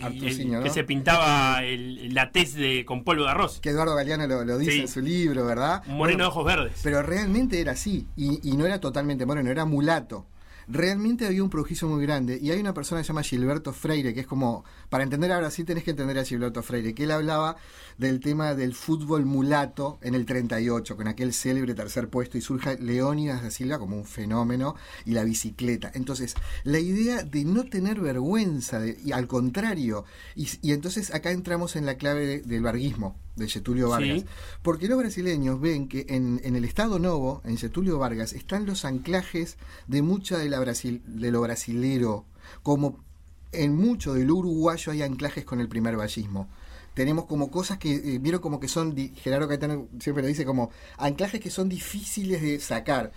que 0.63 0.69
se 0.71 0.83
pintaba 0.83 1.63
el- 1.63 2.13
la 2.15 2.31
tez 2.31 2.55
de, 2.55 2.83
con 2.85 3.03
polvo 3.03 3.23
de 3.25 3.29
arroz. 3.29 3.59
que 3.59 3.69
Eduardo 3.69 3.95
Galeano 3.95 4.25
lo, 4.27 4.43
lo 4.43 4.57
dice 4.57 4.71
Sí. 4.71 4.79
en 4.81 4.87
su 4.87 5.01
libro, 5.01 5.45
¿verdad? 5.45 5.83
Un 5.87 5.97
moreno 5.97 6.23
de 6.23 6.27
ojos 6.29 6.45
verdes. 6.45 6.79
Pero 6.83 7.03
realmente 7.03 7.59
era 7.61 7.73
así, 7.73 8.07
y, 8.15 8.39
y 8.47 8.57
no 8.57 8.65
era 8.65 8.79
totalmente 8.79 9.25
moreno, 9.27 9.51
era 9.51 9.65
mulato. 9.65 10.25
Realmente 10.67 11.25
había 11.25 11.43
un 11.43 11.49
prejuicio 11.49 11.87
muy 11.87 12.01
grande, 12.03 12.39
y 12.41 12.51
hay 12.51 12.59
una 12.59 12.73
persona 12.73 13.01
que 13.01 13.05
se 13.05 13.09
llama 13.09 13.23
Gilberto 13.23 13.73
Freire, 13.73 14.13
que 14.13 14.21
es 14.21 14.27
como, 14.27 14.63
para 14.89 15.03
entender 15.03 15.31
a 15.31 15.39
Brasil 15.39 15.65
tenés 15.65 15.83
que 15.83 15.91
entender 15.91 16.17
a 16.17 16.23
Gilberto 16.25 16.63
Freire, 16.63 16.93
que 16.93 17.03
él 17.03 17.11
hablaba 17.11 17.57
del 17.97 18.19
tema 18.19 18.55
del 18.55 18.73
fútbol 18.73 19.25
mulato 19.25 19.99
en 20.01 20.15
el 20.15 20.25
38, 20.25 20.95
con 20.95 21.07
aquel 21.07 21.33
célebre 21.33 21.73
tercer 21.75 22.09
puesto, 22.09 22.37
y 22.37 22.41
surge 22.41 22.77
Leónidas 22.79 23.43
da 23.43 23.51
Silva 23.51 23.77
como 23.79 23.97
un 23.97 24.05
fenómeno, 24.05 24.75
y 25.05 25.11
la 25.11 25.23
bicicleta. 25.23 25.91
Entonces, 25.93 26.35
la 26.63 26.79
idea 26.79 27.23
de 27.23 27.43
no 27.45 27.65
tener 27.65 27.99
vergüenza, 27.99 28.81
y 28.87 29.11
al 29.11 29.27
contrario, 29.27 30.05
y, 30.35 30.47
entonces 30.71 31.13
acá 31.13 31.31
entramos 31.31 31.75
en 31.75 31.85
la 31.85 31.95
clave 31.97 32.25
de- 32.25 32.41
del 32.41 32.61
varguismo, 32.63 33.15
de 33.35 33.47
Getulio 33.47 33.89
Vargas. 33.89 34.21
Sí. 34.21 34.25
Porque 34.61 34.87
los 34.87 34.97
brasileños 34.97 35.59
ven 35.59 35.87
que 35.87 36.05
en, 36.09 36.39
en 36.43 36.55
el 36.55 36.65
Estado 36.65 36.99
Novo, 36.99 37.41
en 37.45 37.57
Getulio 37.57 37.97
Vargas, 37.99 38.33
están 38.33 38.65
los 38.65 38.85
anclajes 38.85 39.57
de 39.87 40.01
mucha 40.01 40.37
de, 40.37 40.49
la 40.49 40.59
Brasil, 40.59 41.01
de 41.05 41.31
lo 41.31 41.41
brasilero, 41.41 42.25
como 42.61 43.03
en 43.51 43.75
mucho 43.75 44.13
del 44.13 44.31
uruguayo 44.31 44.91
hay 44.91 45.01
anclajes 45.01 45.45
con 45.45 45.59
el 45.59 45.69
primer 45.69 45.95
vallismo. 45.95 46.49
Tenemos 46.93 47.25
como 47.25 47.49
cosas 47.49 47.77
que, 47.79 47.93
eh, 47.93 48.19
vieron 48.19 48.41
como 48.41 48.59
que 48.59 48.67
son, 48.67 48.95
Gerardo 49.15 49.47
Caetano 49.47 49.87
siempre 49.99 50.21
lo 50.21 50.27
dice, 50.27 50.45
como 50.45 50.69
anclajes 50.97 51.39
que 51.39 51.49
son 51.49 51.69
difíciles 51.69 52.41
de 52.41 52.59
sacar. 52.59 53.11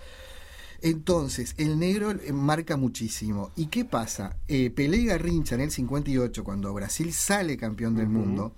Entonces, 0.81 1.53
el 1.57 1.79
negro 1.79 2.11
eh, 2.11 2.33
marca 2.33 2.77
muchísimo. 2.77 3.51
¿Y 3.55 3.67
qué 3.67 3.85
pasa? 3.85 4.37
Eh, 4.47 4.69
Pelé 4.69 4.97
y 4.97 5.05
Garrincha 5.05 5.55
en 5.55 5.61
el 5.61 5.71
58, 5.71 6.43
cuando 6.43 6.73
Brasil 6.73 7.13
sale 7.13 7.57
campeón 7.57 7.95
del 7.95 8.07
mundo, 8.07 8.53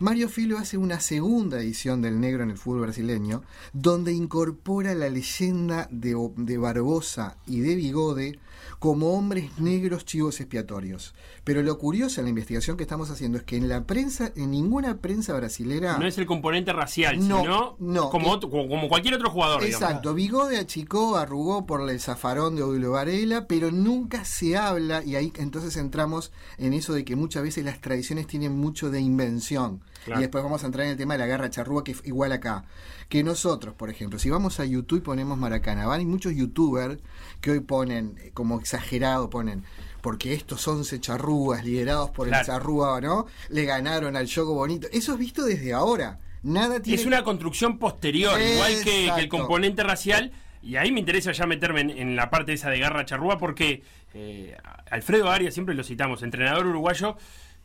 Mario 0.00 0.30
Filo 0.30 0.56
hace 0.56 0.78
una 0.78 0.98
segunda 0.98 1.60
edición 1.60 2.00
del 2.00 2.20
negro 2.20 2.42
en 2.42 2.50
el 2.50 2.56
fútbol 2.56 2.80
brasileño, 2.80 3.42
donde 3.74 4.14
incorpora 4.14 4.94
la 4.94 5.10
leyenda 5.10 5.88
de, 5.90 6.16
de 6.38 6.56
Barbosa 6.56 7.36
y 7.46 7.60
de 7.60 7.74
Bigode 7.74 8.38
como 8.78 9.12
hombres 9.12 9.58
negros 9.58 10.06
chivos 10.06 10.40
expiatorios. 10.40 11.14
Pero 11.44 11.62
lo 11.62 11.76
curioso 11.76 12.18
en 12.20 12.24
la 12.24 12.30
investigación 12.30 12.78
que 12.78 12.82
estamos 12.82 13.10
haciendo 13.10 13.36
es 13.36 13.44
que 13.44 13.58
en 13.58 13.68
la 13.68 13.84
prensa, 13.84 14.32
en 14.36 14.50
ninguna 14.52 14.96
prensa 15.02 15.34
brasilera... 15.34 15.98
No 15.98 16.06
es 16.06 16.16
el 16.16 16.24
componente 16.24 16.72
racial, 16.72 17.18
No, 17.28 17.40
sino 17.42 17.76
no. 17.78 18.08
Como, 18.08 18.30
otro- 18.30 18.48
como 18.48 18.88
cualquier 18.88 19.14
otro 19.14 19.28
jugador. 19.30 19.62
digamos. 19.62 19.82
Exacto, 19.86 20.14
Bigode 20.14 20.56
achicó, 20.56 21.18
arrugó 21.18 21.66
por 21.66 21.88
el 21.90 22.00
zafarón 22.00 22.56
de 22.56 22.62
Odilo 22.62 22.92
Varela, 22.92 23.46
pero 23.46 23.70
nunca 23.70 24.24
se 24.24 24.56
habla, 24.56 25.04
y 25.04 25.16
ahí 25.16 25.30
entonces 25.36 25.76
entramos 25.76 26.32
en 26.56 26.72
eso 26.72 26.94
de 26.94 27.04
que 27.04 27.16
muchas 27.16 27.42
veces 27.42 27.66
las 27.66 27.82
tradiciones 27.82 28.26
tienen 28.26 28.56
mucho 28.56 28.88
de 28.90 29.00
invención. 29.02 29.82
Claro. 30.04 30.20
Y 30.20 30.22
después 30.24 30.42
vamos 30.44 30.62
a 30.62 30.66
entrar 30.66 30.84
en 30.86 30.92
el 30.92 30.96
tema 30.96 31.14
de 31.14 31.18
la 31.18 31.26
guerra 31.26 31.50
charrúa, 31.50 31.84
que 31.84 31.92
es 31.92 32.02
igual 32.04 32.32
acá. 32.32 32.64
Que 33.08 33.22
nosotros, 33.24 33.74
por 33.74 33.90
ejemplo, 33.90 34.18
si 34.18 34.30
vamos 34.30 34.60
a 34.60 34.64
YouTube 34.64 34.98
y 34.98 35.02
ponemos 35.02 35.36
Maracaná, 35.38 35.92
hay 35.92 36.06
muchos 36.06 36.34
youtubers 36.34 36.98
que 37.40 37.50
hoy 37.50 37.60
ponen, 37.60 38.16
eh, 38.22 38.30
como 38.32 38.58
exagerado, 38.60 39.28
ponen, 39.30 39.64
porque 40.00 40.32
estos 40.32 40.66
11 40.66 41.00
charrúas 41.00 41.64
liderados 41.64 42.10
por 42.10 42.28
Claro. 42.28 42.40
el 42.40 42.46
charrúa, 42.46 43.00
¿no? 43.00 43.26
Le 43.48 43.64
ganaron 43.64 44.16
al 44.16 44.26
Yogo 44.26 44.54
Bonito. 44.54 44.88
Eso 44.92 45.12
es 45.14 45.18
visto 45.18 45.44
desde 45.44 45.72
ahora. 45.72 46.18
Nada 46.42 46.80
tiene 46.80 46.98
Es 47.00 47.06
una 47.06 47.22
construcción 47.22 47.78
posterior, 47.78 48.40
igual 48.40 48.72
que, 48.82 49.10
que 49.14 49.20
el 49.20 49.28
componente 49.28 49.82
racial. 49.82 50.32
Y 50.62 50.76
ahí 50.76 50.92
me 50.92 51.00
interesa 51.00 51.32
ya 51.32 51.46
meterme 51.46 51.80
en, 51.80 51.90
en 51.90 52.16
la 52.16 52.30
parte 52.30 52.52
esa 52.52 52.70
de 52.70 52.78
Garra 52.78 53.04
Charrúa, 53.04 53.38
porque 53.38 53.82
eh, 54.14 54.56
Alfredo 54.90 55.30
Arias, 55.30 55.54
siempre 55.54 55.74
lo 55.74 55.82
citamos, 55.84 56.22
entrenador 56.22 56.66
uruguayo, 56.66 57.16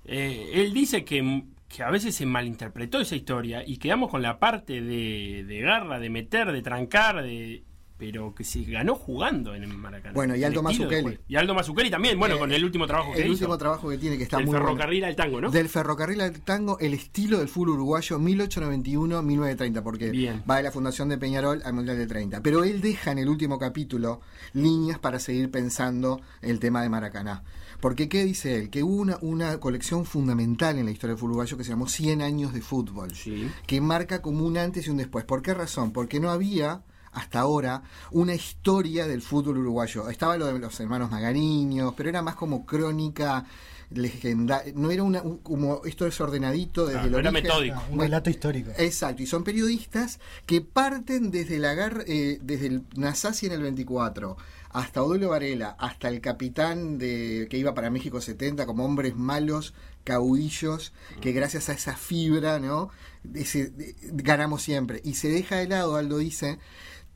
eh, 0.05 0.51
él 0.53 0.73
dice 0.73 1.03
que, 1.03 1.43
que 1.75 1.83
a 1.83 1.89
veces 1.89 2.15
se 2.15 2.25
malinterpretó 2.25 3.01
esa 3.01 3.15
historia 3.15 3.63
y 3.65 3.77
quedamos 3.77 4.09
con 4.09 4.21
la 4.21 4.39
parte 4.39 4.81
de, 4.81 5.43
de 5.45 5.59
garra, 5.59 5.99
de 5.99 6.09
meter, 6.09 6.51
de 6.53 6.61
trancar, 6.61 7.21
de 7.21 7.65
pero 7.97 8.35
que 8.35 8.43
se 8.43 8.61
ganó 8.63 8.95
jugando 8.95 9.55
en 9.55 9.63
el 9.63 9.73
Maracaná. 9.73 10.13
Bueno, 10.13 10.35
y 10.35 10.43
Aldo 10.43 10.61
Mazzucchelli. 10.61 11.17
Y 11.29 11.35
Aldo 11.37 11.53
Mazzucchelli 11.53 11.89
también, 11.89 12.19
bueno, 12.19 12.35
Eh, 12.35 12.39
con 12.39 12.51
el 12.51 12.63
último 12.65 12.85
trabajo 12.87 13.13
que 13.13 13.19
el 13.19 13.25
hizo. 13.27 13.33
último 13.33 13.57
trabajo 13.57 13.89
que 13.89 13.97
tiene 13.97 14.17
que 14.17 14.23
está 14.23 14.37
del 14.37 14.45
muy 14.47 14.53
bueno. 14.53 14.65
ferrocarril 14.67 15.03
al 15.05 15.15
tango, 15.15 15.39
¿no? 15.41 15.49
Del 15.49 15.69
ferrocarril 15.69 16.19
al 16.21 16.41
tango, 16.41 16.77
el 16.79 16.93
estilo 16.93 17.39
del 17.39 17.47
fútbol 17.47 17.69
uruguayo 17.69 18.19
1891-1930, 18.19 19.81
porque 19.83 20.09
Bien. 20.11 20.43
va 20.49 20.57
de 20.57 20.63
la 20.63 20.71
fundación 20.71 21.09
de 21.09 21.17
Peñarol 21.17 21.61
al 21.63 21.73
Mundial 21.73 21.97
de 21.97 22.07
30. 22.07 22.41
Pero 22.41 22.63
él 22.63 22.81
deja 22.81 23.11
en 23.11 23.19
el 23.19 23.29
último 23.29 23.57
capítulo 23.59 24.21
líneas 24.53 24.99
para 24.99 25.19
seguir 25.19 25.49
pensando 25.51 26.21
el 26.41 26.59
tema 26.59 26.81
de 26.81 26.89
Maracaná. 26.89 27.43
Porque, 27.81 28.09
¿qué 28.09 28.23
dice 28.23 28.55
él? 28.57 28.69
Que 28.69 28.83
hubo 28.83 28.95
una, 28.95 29.17
una 29.21 29.59
colección 29.59 30.05
fundamental 30.05 30.77
en 30.77 30.85
la 30.85 30.91
historia 30.91 31.11
del 31.13 31.19
fútbol 31.19 31.31
uruguayo 31.31 31.57
que 31.57 31.63
se 31.63 31.69
llamó 31.71 31.87
100 31.87 32.21
años 32.21 32.53
de 32.53 32.61
fútbol, 32.61 33.13
Sí. 33.15 33.49
que 33.67 33.81
marca 33.81 34.21
como 34.21 34.45
un 34.45 34.57
antes 34.57 34.87
y 34.87 34.89
un 34.89 34.97
después. 34.97 35.25
¿Por 35.25 35.41
qué 35.41 35.53
razón? 35.53 35.91
Porque 35.91 36.19
no 36.19 36.29
había 36.31 36.81
hasta 37.15 37.39
ahora 37.39 37.81
una 38.11 38.35
historia 38.35 39.07
del 39.07 39.21
fútbol 39.23 39.57
uruguayo. 39.57 40.07
Estaba 40.09 40.37
lo 40.37 40.45
de 40.45 40.59
los 40.59 40.79
hermanos 40.79 41.09
Magariños, 41.11 41.93
pero 41.97 42.09
era 42.09 42.21
más 42.21 42.35
como 42.35 42.65
crónica 42.65 43.45
legendaria. 43.91 44.73
No 44.75 44.91
era 44.91 45.03
una, 45.03 45.21
un- 45.21 45.37
como 45.39 45.81
esto 45.85 46.05
es 46.07 46.19
ordenadito 46.21 46.85
desde 46.85 46.93
Claro, 47.01 47.05
el 47.07 47.11
no 47.13 47.19
era 47.19 47.29
origen. 47.29 47.43
metódico. 47.49 47.75
Ah, 47.77 47.87
un 47.91 47.99
relato 47.99 48.29
histórico. 48.29 48.71
Exacto, 48.77 49.23
y 49.23 49.25
son 49.27 49.43
periodistas 49.43 50.19
que 50.45 50.61
parten 50.61 51.31
desde 51.31 51.59
la 51.59 51.73
eh, 52.07 52.39
desde 52.41 52.67
el 52.67 52.83
Nasasi 52.95 53.45
en 53.47 53.51
el 53.53 53.61
24 53.61 54.37
hasta 54.71 55.01
Odolo 55.03 55.29
Varela, 55.29 55.75
hasta 55.79 56.09
el 56.09 56.19
capitán 56.19 56.97
de 56.97 57.47
que 57.49 57.57
iba 57.57 57.73
para 57.73 57.89
México 57.89 58.19
70 58.19 58.65
como 58.65 58.83
hombres 58.83 59.15
malos, 59.15 59.73
caudillos, 60.03 60.91
que 61.21 61.31
gracias 61.31 61.69
a 61.69 61.73
esa 61.73 61.95
fibra, 61.95 62.59
¿no? 62.59 62.89
Ese- 63.33 63.69
de- 63.69 63.95
ganamos 64.01 64.61
siempre. 64.63 64.99
Y 65.05 65.13
se 65.13 65.29
deja 65.29 65.55
de 65.57 65.67
lado, 65.69 65.95
Aldo 65.95 66.17
dice, 66.17 66.59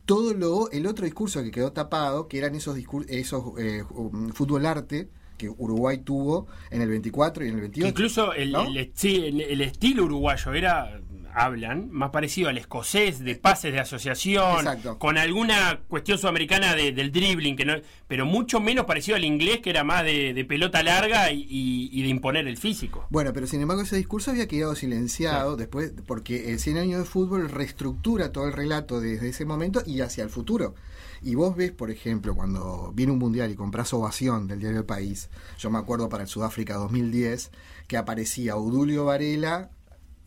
todo 0.10 0.34
lo 0.34 0.72
el 0.72 0.88
otro 0.88 1.06
discurso 1.06 1.44
que 1.44 1.52
quedó 1.52 1.72
tapado, 1.72 2.28
que 2.28 2.40
eran 2.40 2.56
esos 2.56 2.76
esos 3.10 3.44
eh, 3.60 3.84
um, 3.92 4.30
fútbol 4.30 4.66
arte 4.66 5.08
que 5.38 5.50
Uruguay 5.50 6.00
tuvo 6.00 6.48
en 6.72 6.82
el 6.82 6.90
24 6.90 7.46
y 7.46 7.50
en 7.50 7.54
el 7.54 7.60
Que 7.60 7.82
28. 7.82 7.88
incluso 7.90 8.34
el, 8.34 8.52
¿no? 8.52 8.64
el- 8.66 8.92
sí, 8.96 9.24
el- 9.24 9.40
el 9.42 9.62
estilo 9.62 10.06
uruguayo 10.06 10.52
era, 10.54 11.00
hablan, 11.34 11.90
más 11.92 12.10
parecido 12.12 12.50
al 12.50 12.58
escocés, 12.58 13.20
de 13.20 13.36
pases 13.36 13.72
de 13.74 13.80
asociación, 13.80 14.60
Exacto. 14.60 14.98
con 15.00 15.18
alguna 15.18 15.82
cuestión 15.88 16.18
sudamericana 16.18 16.76
de- 16.76 16.92
del 16.92 17.12
dribbling, 17.12 17.56
que 17.56 17.66
no, 17.66 17.74
pero 18.08 18.26
mucho 18.26 18.60
menos 18.60 18.86
parecido 18.86 19.16
al 19.18 19.24
inglés, 19.26 19.60
que 19.60 19.70
era 19.70 19.84
más 19.84 20.04
de, 20.04 20.34
de 20.34 20.46
pelota 20.46 20.82
larga 20.84 21.32
y, 21.32 21.42
y- 21.50 21.90
y 21.92 22.02
de 22.04 22.10
imponer 22.10 22.48
el 22.48 22.58
físico. 22.58 23.06
Bueno, 23.10 23.32
pero 23.34 23.48
sin 23.48 23.62
embargo 23.62 23.84
ese 23.84 23.96
discurso 23.98 24.32
había 24.32 24.48
quedado 24.48 24.76
silenciado 24.76 25.56
después, 25.56 25.94
porque 26.08 26.52
el 26.52 26.60
100 26.60 26.78
años 26.78 27.00
de 27.00 27.06
fútbol 27.06 27.50
reestructura 27.50 28.32
todo 28.32 28.48
el 28.48 28.54
relato 28.54 29.00
desde 29.00 29.30
ese 29.30 29.46
momento 29.46 29.82
y 29.86 30.02
hacia 30.02 30.24
el 30.24 30.30
futuro. 30.30 30.76
Y 31.22 31.36
vos 31.36 31.56
ves, 31.56 31.72
por 31.72 31.92
ejemplo, 31.92 32.34
cuando 32.34 32.92
viene 32.96 33.12
un 33.12 33.20
mundial 33.20 33.52
y 33.52 33.56
compras 33.56 33.94
ovación 33.94 34.48
del 34.48 34.60
diario 34.60 34.80
El 34.80 34.86
País, 34.86 35.30
yo 35.58 35.70
me 35.70 35.78
acuerdo 35.78 36.08
para 36.08 36.24
el 36.24 36.30
Sudáfrica 36.30 36.76
2010, 36.76 37.52
que 37.88 37.98
aparecía 37.98 38.56
Udulio 38.56 39.04
Varela, 39.06 39.70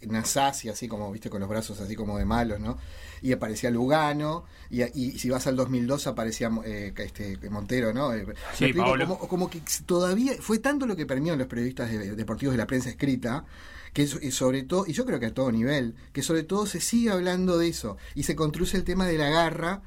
Nasasi, 0.09 0.69
así 0.69 0.89
como, 0.89 1.11
viste, 1.13 1.31
con 1.31 1.41
los 1.41 1.49
brazos 1.49 1.81
así 1.81 1.95
como 1.97 2.19
de 2.19 2.25
malos, 2.25 2.61
¿no? 2.61 2.79
Y 3.23 3.33
aparecía 3.33 3.71
Lugano, 3.71 4.45
y, 4.71 4.83
y 4.99 5.19
si 5.19 5.31
vas 5.31 5.47
al 5.47 5.57
2002 5.57 6.07
aparecía 6.07 6.51
eh, 6.65 6.93
este, 6.97 7.39
Montero, 7.51 7.93
¿no? 7.93 8.13
Eh, 8.13 8.25
¿me 8.27 8.35
Sí, 8.55 8.65
explico? 8.65 8.87
Paolo. 8.87 9.07
Como, 9.07 9.29
como 9.29 9.51
que 9.51 9.63
todavía 9.87 10.35
fue 10.41 10.59
tanto 10.59 10.87
lo 10.87 10.97
que 10.97 11.07
permeó 11.07 11.33
en 11.35 11.39
los 11.39 11.49
periodistas 11.49 11.91
de- 11.91 12.17
deportivos 12.17 12.53
de 12.55 12.59
la 12.59 12.67
prensa 12.67 12.89
escrita, 12.91 13.45
que 13.93 14.07
sobre 14.07 14.63
todo, 14.63 14.85
y 14.87 14.93
yo 14.93 15.05
creo 15.05 15.21
que 15.21 15.27
a 15.27 15.35
todo 15.35 15.53
nivel, 15.53 15.95
que 16.13 16.23
sobre 16.23 16.43
todo 16.45 16.67
se 16.67 16.81
sigue 16.81 17.11
hablando 17.11 17.59
de 17.59 17.69
eso, 17.69 17.97
y 18.15 18.23
se 18.25 18.35
construye 18.35 18.77
el 18.79 18.85
tema 18.85 19.07
de 19.07 19.19
la 19.19 19.29
garra, 19.29 19.83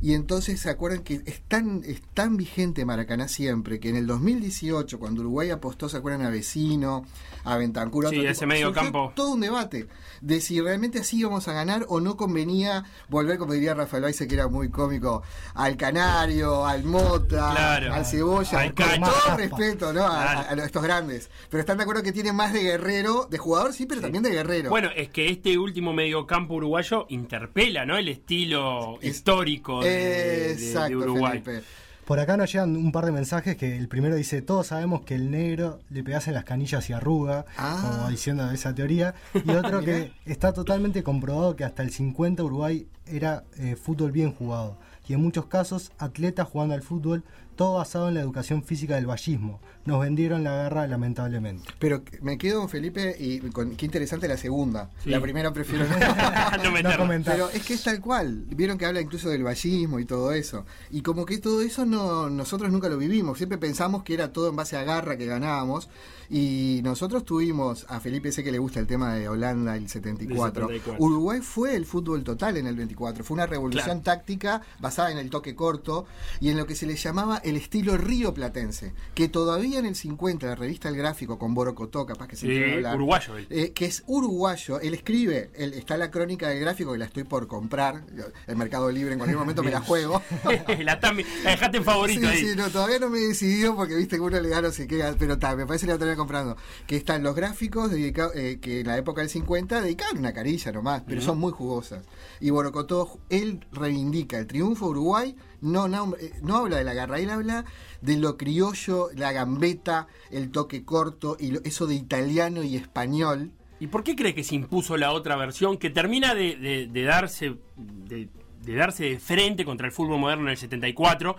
Y 0.00 0.14
entonces 0.14 0.60
se 0.60 0.70
acuerdan 0.70 1.02
que 1.02 1.20
es 1.26 1.40
tan, 1.48 1.82
es 1.84 2.00
tan 2.14 2.36
vigente 2.36 2.84
Maracaná 2.84 3.28
siempre 3.28 3.80
que 3.80 3.88
en 3.88 3.96
el 3.96 4.06
2018, 4.06 4.98
cuando 4.98 5.22
Uruguay 5.22 5.50
apostó, 5.50 5.88
¿se 5.88 5.96
acuerdan 5.96 6.24
a 6.26 6.30
Vecino, 6.30 7.04
a 7.44 7.56
Bentancur? 7.56 8.06
a 8.06 8.10
Sí, 8.10 8.24
ese 8.24 8.46
medio 8.46 8.72
campo. 8.72 9.12
Todo 9.16 9.32
un 9.32 9.40
debate 9.40 9.88
de 10.20 10.40
si 10.40 10.60
realmente 10.60 10.98
así 11.00 11.18
íbamos 11.18 11.46
a 11.48 11.52
ganar 11.52 11.84
o 11.88 12.00
no 12.00 12.16
convenía 12.16 12.84
volver, 13.08 13.38
como 13.38 13.52
diría 13.54 13.74
Rafael 13.74 14.02
Baice, 14.04 14.26
que 14.28 14.34
era 14.34 14.48
muy 14.48 14.68
cómico, 14.70 15.22
al 15.54 15.76
Canario, 15.76 16.64
al 16.66 16.84
Mota, 16.84 17.50
Claro. 17.52 17.92
al 17.94 18.04
Cebolla, 18.06 18.58
Al 18.60 18.74
con 18.74 18.86
todo 19.00 19.36
respeto 19.36 19.92
¿no? 19.92 20.04
A- 20.04 20.08
Claro. 20.44 20.60
a, 20.60 20.62
a 20.62 20.66
estos 20.66 20.82
grandes. 20.82 21.30
Pero 21.50 21.60
están 21.60 21.76
de 21.78 21.82
acuerdo 21.84 22.02
que 22.02 22.12
tiene 22.12 22.32
más 22.32 22.52
de 22.52 22.62
guerrero, 22.62 23.26
de 23.30 23.38
jugador 23.38 23.72
sí, 23.72 23.86
pero 23.86 24.00
también 24.00 24.22
de 24.22 24.30
guerrero. 24.30 24.70
Bueno, 24.70 24.90
es 24.94 25.08
que 25.10 25.28
este 25.28 25.58
último 25.58 25.92
mediocampo 25.92 26.54
uruguayo 26.54 27.06
interpela, 27.08 27.84
¿no? 27.84 27.96
El 27.96 28.08
estilo 28.08 28.98
Es- 29.00 29.16
histórico 29.16 29.82
de, 29.88 29.94
de- 29.96 30.38
de 30.48 30.52
Exacto, 30.52 30.98
Uruguay. 30.98 31.40
Felipe. 31.42 31.64
Por 32.04 32.18
acá 32.20 32.38
nos 32.38 32.50
llegan 32.50 32.74
un 32.74 32.90
par 32.90 33.04
de 33.04 33.12
mensajes 33.12 33.54
que 33.58 33.76
el 33.76 33.86
primero 33.86 34.16
dice, 34.16 34.40
todos 34.40 34.68
sabemos 34.68 35.02
que 35.02 35.14
el 35.14 35.30
negro 35.30 35.80
le 35.90 36.02
pegas 36.02 36.26
en 36.26 36.32
las 36.34 36.44
canillas 36.44 36.88
y 36.88 36.94
arruga, 36.94 37.44
Ah. 37.58 37.96
como 37.98 38.08
diciendo 38.08 38.50
esa 38.50 38.74
teoría. 38.74 39.14
Y 39.34 39.50
otro 39.50 39.80
que 39.84 40.12
está 40.24 40.54
totalmente 40.54 41.02
comprobado 41.02 41.54
que 41.54 41.64
hasta 41.64 41.82
el 41.82 41.90
50 41.90 42.42
Uruguay 42.44 42.86
era 43.06 43.44
eh, 43.58 43.76
fútbol 43.76 44.10
bien 44.10 44.32
jugado. 44.32 44.78
Y 45.06 45.12
en 45.12 45.20
muchos 45.22 45.46
casos, 45.46 45.92
atletas 45.98 46.48
jugando 46.48 46.72
al 46.74 46.82
fútbol, 46.82 47.24
todo 47.58 47.74
basado 47.74 48.08
en 48.08 48.14
la 48.14 48.20
educación 48.20 48.62
física 48.62 48.94
del 48.94 49.06
vallismo. 49.06 49.60
Nos 49.84 50.00
vendieron 50.00 50.44
la 50.44 50.62
guerra 50.62 50.86
lamentablemente. 50.86 51.68
Pero 51.80 52.02
me 52.22 52.38
quedo, 52.38 52.68
Felipe, 52.68 53.16
y 53.18 53.40
con, 53.50 53.74
qué 53.74 53.84
interesante 53.84 54.28
la 54.28 54.36
segunda. 54.36 54.90
Sí. 55.02 55.10
La 55.10 55.20
primera 55.20 55.52
prefiero 55.52 55.84
no 56.56 56.62
No 56.64 56.70
meterlo. 56.70 56.98
comentar. 56.98 57.34
Pero 57.34 57.50
es 57.50 57.64
que 57.66 57.74
es 57.74 57.82
tal 57.82 58.00
cual. 58.00 58.44
Vieron 58.48 58.78
que 58.78 58.86
habla 58.86 59.00
incluso 59.00 59.28
del 59.28 59.42
vallismo 59.42 59.98
y 59.98 60.04
todo 60.04 60.30
eso. 60.32 60.64
Y 60.90 61.02
como 61.02 61.26
que 61.26 61.38
todo 61.38 61.60
eso 61.62 61.84
no 61.84 62.30
nosotros 62.30 62.70
nunca 62.70 62.88
lo 62.88 62.96
vivimos. 62.96 63.38
Siempre 63.38 63.58
pensamos 63.58 64.04
que 64.04 64.14
era 64.14 64.32
todo 64.32 64.48
en 64.50 64.56
base 64.56 64.76
a 64.76 64.84
garra 64.84 65.16
que 65.16 65.26
ganábamos. 65.26 65.88
Y 66.30 66.80
nosotros 66.84 67.24
tuvimos, 67.24 67.86
a 67.88 68.00
Felipe 68.00 68.30
sé 68.32 68.44
que 68.44 68.52
le 68.52 68.58
gusta 68.58 68.78
el 68.80 68.86
tema 68.86 69.14
de 69.14 69.28
Holanda 69.30 69.74
el 69.76 69.88
74. 69.88 70.68
Del 70.68 70.76
74. 70.80 70.96
Uruguay 71.04 71.40
fue 71.40 71.74
el 71.74 71.86
fútbol 71.86 72.22
total 72.22 72.58
en 72.58 72.66
el 72.66 72.76
24. 72.76 73.24
Fue 73.24 73.34
una 73.34 73.46
revolución 73.46 73.84
Claro. 73.84 74.00
táctica 74.02 74.60
basada 74.78 75.10
en 75.10 75.16
el 75.18 75.30
toque 75.30 75.54
corto 75.54 76.06
y 76.40 76.50
en 76.50 76.58
lo 76.58 76.66
que 76.66 76.74
se 76.74 76.84
le 76.86 76.96
llamaba 76.96 77.40
el 77.48 77.56
estilo 77.56 77.96
río 77.96 78.34
platense. 78.34 78.92
Que 79.14 79.28
todavía 79.28 79.78
en 79.78 79.86
el 79.86 79.94
50, 79.94 80.46
la 80.46 80.54
revista 80.54 80.88
El 80.88 80.96
Gráfico 80.96 81.38
con 81.38 81.54
Borocotó, 81.54 82.06
capaz 82.06 82.28
que 82.28 82.36
se 82.36 82.46
Sí, 82.46 82.72
hablar, 82.72 82.96
uruguayo 82.96 83.36
él. 83.36 83.46
eh, 83.50 83.72
que 83.72 83.86
es 83.86 84.02
uruguayo, 84.06 84.80
él 84.80 84.94
escribe, 84.94 85.50
él, 85.54 85.74
está 85.74 85.96
la 85.96 86.10
crónica 86.10 86.48
del 86.48 86.60
gráfico 86.60 86.92
que 86.92 86.98
la 86.98 87.04
estoy 87.06 87.24
por 87.24 87.46
comprar, 87.48 88.04
el 88.46 88.56
Mercado 88.56 88.90
Libre 88.90 89.12
en 89.12 89.18
cualquier 89.18 89.38
momento 89.38 89.62
me 89.62 89.70
la 89.70 89.80
juego. 89.80 90.22
la, 90.84 91.00
tam- 91.00 91.24
la 91.44 91.50
dejaste 91.50 91.76
en 91.78 91.84
favorito 91.84 92.20
Sí, 92.20 92.26
ahí. 92.26 92.38
sí, 92.38 92.46
no, 92.56 92.68
todavía 92.70 92.98
no 92.98 93.08
me 93.10 93.18
he 93.18 93.28
decidido 93.28 93.74
porque 93.76 93.94
viste 93.96 94.16
que 94.16 94.22
uno 94.22 94.40
le 94.40 94.48
da 94.48 94.62
no 94.62 94.70
sé 94.70 94.86
qué, 94.86 95.02
pero 95.18 95.34
está, 95.34 95.54
me 95.56 95.66
parece 95.66 95.86
que 95.86 95.92
la 95.92 95.98
terminé 95.98 96.16
comprando. 96.16 96.56
Que 96.86 96.96
están 96.96 97.22
los 97.22 97.34
gráficos 97.34 97.90
dedicados, 97.90 98.34
eh, 98.36 98.58
que 98.60 98.80
en 98.80 98.86
la 98.86 98.96
época 98.98 99.20
del 99.20 99.30
50 99.30 99.80
dedicaban 99.80 100.18
una 100.18 100.32
carilla 100.32 100.72
nomás, 100.72 101.02
pero 101.06 101.20
son 101.20 101.38
muy 101.38 101.52
jugosas. 101.52 102.04
Y 102.40 102.50
Borocotó, 102.50 103.18
él 103.30 103.64
reivindica 103.72 104.38
el 104.38 104.46
triunfo 104.46 104.86
Uruguay, 104.88 105.34
no, 105.60 105.88
no, 105.88 106.14
eh, 106.20 106.32
no 106.42 106.56
habla 106.56 106.76
de 106.76 106.84
la 106.84 106.94
garra, 106.94 107.18
él 107.18 107.30
habla 107.30 107.64
de 108.00 108.16
lo 108.16 108.36
criollo, 108.36 109.08
la 109.14 109.32
gambeta, 109.32 110.06
el 110.30 110.50
toque 110.50 110.84
corto, 110.84 111.36
y 111.38 111.56
eso 111.66 111.86
de 111.86 111.94
italiano 111.94 112.62
y 112.62 112.76
español. 112.76 113.50
¿Y 113.80 113.86
por 113.88 114.02
qué 114.04 114.16
cree 114.16 114.34
que 114.34 114.42
se 114.44 114.54
impuso 114.56 114.96
la 114.96 115.12
otra 115.12 115.36
versión 115.36 115.78
que 115.78 115.90
termina 115.90 116.34
de, 116.34 116.88
de- 116.90 117.02
darse 117.04 117.56
de, 117.76 118.28
darse 118.76 119.04
de 119.04 119.18
frente 119.18 119.64
contra 119.64 119.86
el 119.86 119.92
fútbol 119.92 120.18
moderno 120.18 120.44
en 120.44 120.50
el 120.50 120.56
74? 120.56 121.36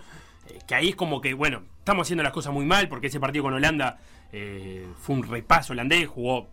eh, 0.48 0.60
que 0.68 0.76
ahí 0.76 0.90
es 0.90 0.96
como 0.96 1.20
que, 1.22 1.34
bueno, 1.34 1.64
estamos 1.80 2.08
haciendo 2.08 2.24
las 2.24 2.32
cosas 2.34 2.54
muy 2.54 2.66
mal 2.66 2.88
porque 2.88 3.08
ese 3.08 3.20
partido 3.20 3.44
con 3.44 3.54
Holanda 3.54 4.00
eh, 4.32 4.88
fue 5.00 5.16
un 5.16 5.24
repaso 5.24 5.74
holandés, 5.74 6.08
jugó. 6.08 6.48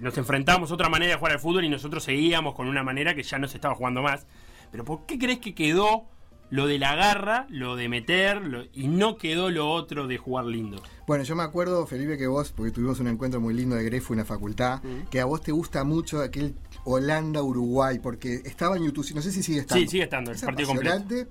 Nos 0.00 0.18
enfrentamos 0.18 0.70
a 0.70 0.74
otra 0.74 0.90
manera 0.90 1.12
de 1.12 1.18
jugar 1.18 1.32
al 1.32 1.40
fútbol 1.40 1.64
y 1.64 1.70
nosotros 1.70 2.04
seguíamos 2.04 2.54
con 2.54 2.68
una 2.68 2.82
manera 2.82 3.14
que 3.14 3.22
ya 3.22 3.38
no 3.38 3.48
se 3.48 3.56
estaba 3.56 3.74
jugando 3.74 4.02
más. 4.02 4.26
Pero 4.70 4.84
¿por 4.84 5.06
qué 5.06 5.18
crees 5.18 5.38
que 5.38 5.54
quedó 5.54 6.04
lo 6.50 6.66
de 6.66 6.78
la 6.78 6.94
garra, 6.96 7.46
lo 7.48 7.76
de 7.76 7.88
meter, 7.88 8.42
lo- 8.44 8.64
y 8.72 8.88
no 8.88 9.16
quedó 9.16 9.50
lo 9.50 9.70
otro 9.70 10.06
de 10.06 10.18
jugar 10.18 10.46
lindo? 10.46 10.82
Bueno, 11.06 11.24
yo 11.24 11.34
me 11.36 11.42
acuerdo, 11.42 11.86
Felipe, 11.86 12.16
que 12.18 12.26
vos, 12.26 12.52
porque 12.52 12.70
tuvimos 12.72 13.00
un 13.00 13.08
encuentro 13.08 13.40
muy 13.40 13.54
lindo 13.54 13.76
de 13.76 13.84
Grefo 13.84 14.12
en 14.12 14.18
la 14.20 14.24
facultad, 14.24 14.80
que 15.10 15.20
a 15.20 15.24
vos 15.24 15.40
te 15.42 15.52
gusta 15.52 15.82
mucho 15.84 16.20
aquel 16.20 16.54
Holanda-Uruguay, 16.84 17.98
porque 17.98 18.34
estaba 18.44 18.76
en 18.76 18.84
YouTube, 18.84 19.10
no 19.14 19.22
sé 19.22 19.32
si 19.32 19.42
sigue 19.42 19.60
estando. 19.60 19.82
Sí, 19.82 19.88
sigue 19.88 20.04
estando, 20.04 20.30
el 20.30 20.36
Es 20.36 20.42
partido 20.42 20.68
completo. 20.68 21.30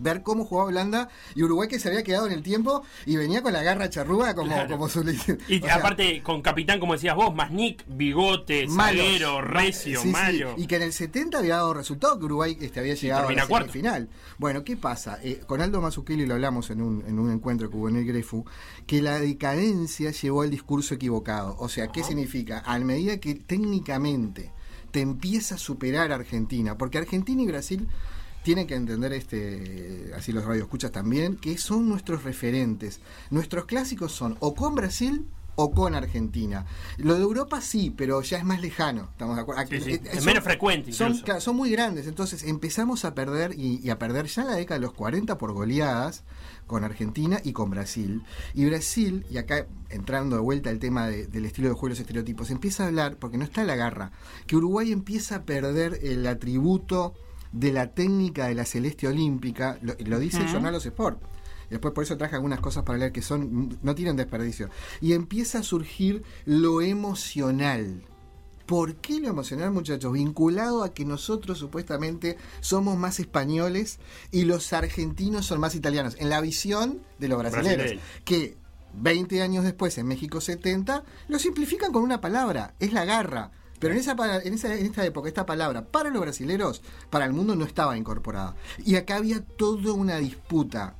Ver 0.00 0.22
cómo 0.22 0.44
jugaba 0.44 0.68
Holanda 0.68 1.08
y 1.34 1.42
Uruguay 1.42 1.68
que 1.68 1.78
se 1.78 1.88
había 1.88 2.02
quedado 2.02 2.26
en 2.26 2.32
el 2.32 2.42
tiempo 2.42 2.82
y 3.06 3.16
venía 3.16 3.42
con 3.42 3.52
la 3.52 3.62
garra 3.62 3.88
charrúa 3.90 4.34
como, 4.34 4.48
Claro. 4.48 4.70
como 4.70 4.88
su... 4.88 5.00
Y 5.48 5.58
o 5.62 5.66
sea, 5.66 5.76
aparte, 5.76 6.22
con 6.22 6.42
capitán, 6.42 6.80
como 6.80 6.94
decías 6.94 7.14
vos, 7.14 7.34
más 7.34 7.50
Nick, 7.50 7.84
bigote, 7.86 8.66
zaguero, 8.68 9.40
recio, 9.40 10.00
Sí. 10.00 10.12
Y 10.56 10.66
que 10.66 10.76
en 10.76 10.82
el 10.82 10.92
70 10.92 11.38
había 11.38 11.56
dado 11.56 11.74
resultado 11.74 12.18
que 12.18 12.24
Uruguay 12.24 12.56
este, 12.60 12.80
había 12.80 12.94
llegado 12.94 13.28
a 13.28 13.32
la 13.32 13.68
final. 13.68 14.08
Bueno, 14.38 14.64
¿qué 14.64 14.76
pasa? 14.76 15.18
Eh, 15.22 15.42
con 15.46 15.60
Aldo 15.60 15.80
Mazzucchelli 15.80 16.26
lo 16.26 16.34
hablamos 16.34 16.70
en 16.70 16.82
un, 16.82 17.04
en 17.06 17.18
un 17.18 17.30
encuentro 17.30 17.70
que 17.70 17.76
hubo 17.76 17.88
en 17.88 17.96
el 17.96 18.04
Grefu, 18.06 18.44
que 18.86 19.02
la 19.02 19.18
decadencia 19.18 20.10
llevó 20.10 20.42
al 20.42 20.50
discurso 20.50 20.94
equivocado. 20.94 21.56
O 21.58 21.68
sea, 21.68 21.88
¿qué 21.88 22.02
significa? 22.02 22.62
A 22.64 22.78
medida 22.78 23.18
que 23.18 23.34
técnicamente 23.34 24.52
te 24.90 25.00
empieza 25.00 25.54
a 25.54 25.58
superar 25.58 26.12
Argentina, 26.12 26.76
porque 26.76 26.98
Argentina 26.98 27.42
y 27.42 27.46
Brasil 27.46 27.88
tienen 28.42 28.66
que 28.66 28.74
entender 28.74 29.12
este 29.12 30.12
así 30.16 30.32
los 30.32 30.44
radioescuchas 30.44 30.92
también 30.92 31.36
que 31.36 31.58
son 31.58 31.88
nuestros 31.88 32.24
referentes. 32.24 33.00
Nuestros 33.30 33.66
clásicos 33.66 34.12
son 34.12 34.36
o 34.40 34.54
con 34.54 34.74
Brasil 34.74 35.26
o 35.56 35.72
con 35.72 35.94
Argentina. 35.94 36.64
Lo 36.96 37.14
de 37.16 37.22
Europa 37.22 37.60
sí 37.60 37.92
pero 37.94 38.22
ya 38.22 38.38
es 38.38 38.44
más 38.44 38.62
lejano 38.62 39.08
estamos 39.12 39.36
de 39.36 39.42
acuerdo. 39.42 39.62
Sí, 39.68 39.80
sí. 39.80 39.90
Eh, 39.92 40.00
Es 40.12 40.24
menos 40.24 40.42
frecuente 40.42 40.92
son, 40.92 41.18
claro, 41.18 41.40
son 41.40 41.56
muy 41.56 41.70
grandes. 41.70 42.06
Entonces 42.06 42.42
empezamos 42.44 43.04
a 43.04 43.14
perder 43.14 43.52
y, 43.58 43.78
y 43.82 43.90
a 43.90 43.98
perder 43.98 44.26
ya 44.26 44.44
la 44.44 44.54
década 44.54 44.78
de 44.80 44.86
los 44.86 44.94
40 44.94 45.36
por 45.36 45.52
goleadas 45.52 46.22
con 46.66 46.84
Argentina 46.84 47.40
y 47.44 47.52
con 47.52 47.68
Brasil. 47.68 48.22
Y 48.54 48.64
Brasil 48.64 49.26
y 49.30 49.36
acá 49.36 49.66
entrando 49.90 50.36
de 50.36 50.42
vuelta 50.42 50.70
al 50.70 50.78
tema 50.78 51.08
de- 51.08 51.26
del 51.26 51.44
estilo 51.44 51.68
de 51.68 51.74
juego 51.74 51.88
y 51.88 51.90
los 51.90 52.00
estereotipos 52.00 52.50
empieza 52.50 52.84
a 52.84 52.86
hablar 52.86 53.16
porque 53.16 53.36
no 53.36 53.44
está 53.44 53.64
la 53.64 53.74
garra 53.76 54.12
que 54.46 54.56
Uruguay 54.56 54.92
empieza 54.92 55.36
a 55.36 55.42
perder 55.42 55.98
el 56.02 56.26
atributo 56.26 57.12
de 57.52 57.72
la 57.72 57.88
técnica 57.88 58.46
de 58.46 58.54
la 58.54 58.64
celeste 58.64 59.08
olímpica, 59.08 59.78
lo, 59.82 59.94
lo 59.98 60.18
dice 60.18 60.38
el 60.38 60.44
Ujú. 60.44 60.52
Jornal 60.54 60.72
Los 60.72 60.86
Sport. 60.86 61.20
Después 61.70 61.94
por 61.94 62.04
eso 62.04 62.16
traje 62.16 62.34
algunas 62.34 62.60
cosas 62.60 62.82
para 62.82 62.98
leer 62.98 63.12
que 63.12 63.22
son 63.22 63.78
no 63.82 63.94
tienen 63.94 64.16
desperdicio. 64.16 64.68
Y 65.00 65.12
empieza 65.12 65.58
a 65.58 65.62
surgir 65.62 66.24
lo 66.44 66.82
emocional. 66.82 68.02
¿Por 68.66 68.96
qué 68.96 69.18
lo 69.20 69.28
emocional, 69.28 69.72
muchachos? 69.72 70.12
Vinculado 70.12 70.84
a 70.84 70.94
que 70.94 71.04
nosotros 71.04 71.58
supuestamente 71.58 72.36
somos 72.60 72.96
más 72.96 73.18
españoles 73.18 73.98
y 74.30 74.44
los 74.44 74.72
argentinos 74.72 75.46
son 75.46 75.58
más 75.60 75.74
italianos. 75.74 76.16
En 76.18 76.28
la 76.28 76.40
visión 76.40 77.00
de 77.18 77.28
los 77.28 77.38
brasileños. 77.38 77.76
Brasileño. 77.76 78.02
Que 78.24 78.56
20 78.94 79.42
años 79.42 79.64
después, 79.64 79.96
en 79.98 80.06
México 80.06 80.40
70, 80.40 81.04
lo 81.28 81.38
simplifican 81.38 81.92
con 81.92 82.02
una 82.02 82.20
palabra, 82.20 82.74
es 82.78 82.92
la 82.92 83.04
garra. 83.04 83.50
Pero 83.80 83.94
en 83.94 84.00
esa, 84.00 84.14
en 84.44 84.54
esa 84.54 84.74
en 84.74 84.86
esta 84.86 85.04
época, 85.04 85.28
esta 85.28 85.46
palabra, 85.46 85.86
para 85.86 86.10
los 86.10 86.20
brasileros, 86.20 86.82
para 87.08 87.24
el 87.24 87.32
mundo 87.32 87.56
no 87.56 87.64
estaba 87.64 87.96
incorporada. 87.96 88.54
Y 88.84 88.94
acá 88.94 89.16
había 89.16 89.42
toda 89.42 89.94
una 89.94 90.18
disputa, 90.18 90.94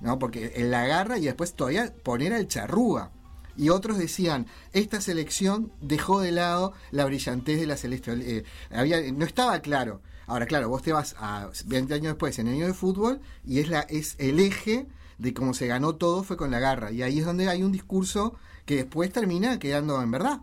¿no? 0.00 0.18
Porque 0.18 0.52
en 0.56 0.70
la 0.70 0.86
garra 0.86 1.18
y 1.18 1.24
después 1.24 1.54
todavía 1.54 1.92
poner 2.04 2.32
al 2.34 2.46
charrúa. 2.46 3.10
Y 3.56 3.70
otros 3.70 3.96
decían, 3.96 4.46
esta 4.74 5.00
selección 5.00 5.72
dejó 5.80 6.20
de 6.20 6.30
lado 6.30 6.74
la 6.90 7.06
brillantez 7.06 7.58
de 7.58 7.66
la 7.66 7.78
celeste. 7.78 8.12
eh, 8.12 8.44
había, 8.70 9.00
no 9.12 9.24
estaba 9.24 9.58
claro. 9.60 10.02
Ahora, 10.26 10.46
claro, 10.46 10.68
vos 10.68 10.82
te 10.82 10.92
vas 10.92 11.14
a 11.18 11.50
20 11.66 11.94
años 11.94 12.06
después 12.08 12.38
en 12.38 12.48
el 12.48 12.54
año 12.54 12.66
de 12.66 12.74
fútbol 12.74 13.20
y 13.46 13.60
es, 13.60 13.68
la, 13.68 13.80
es 13.80 14.16
el 14.18 14.40
eje 14.40 14.86
de 15.18 15.32
cómo 15.32 15.54
se 15.54 15.66
ganó 15.66 15.94
todo 15.94 16.22
fue 16.24 16.36
con 16.36 16.50
la 16.50 16.58
garra. 16.58 16.90
Y 16.90 17.02
ahí 17.02 17.20
es 17.20 17.24
donde 17.24 17.48
hay 17.48 17.62
un 17.62 17.72
discurso 17.72 18.34
que 18.66 18.76
después 18.76 19.12
termina 19.12 19.58
quedando 19.58 20.02
en 20.02 20.10
verdad. 20.10 20.40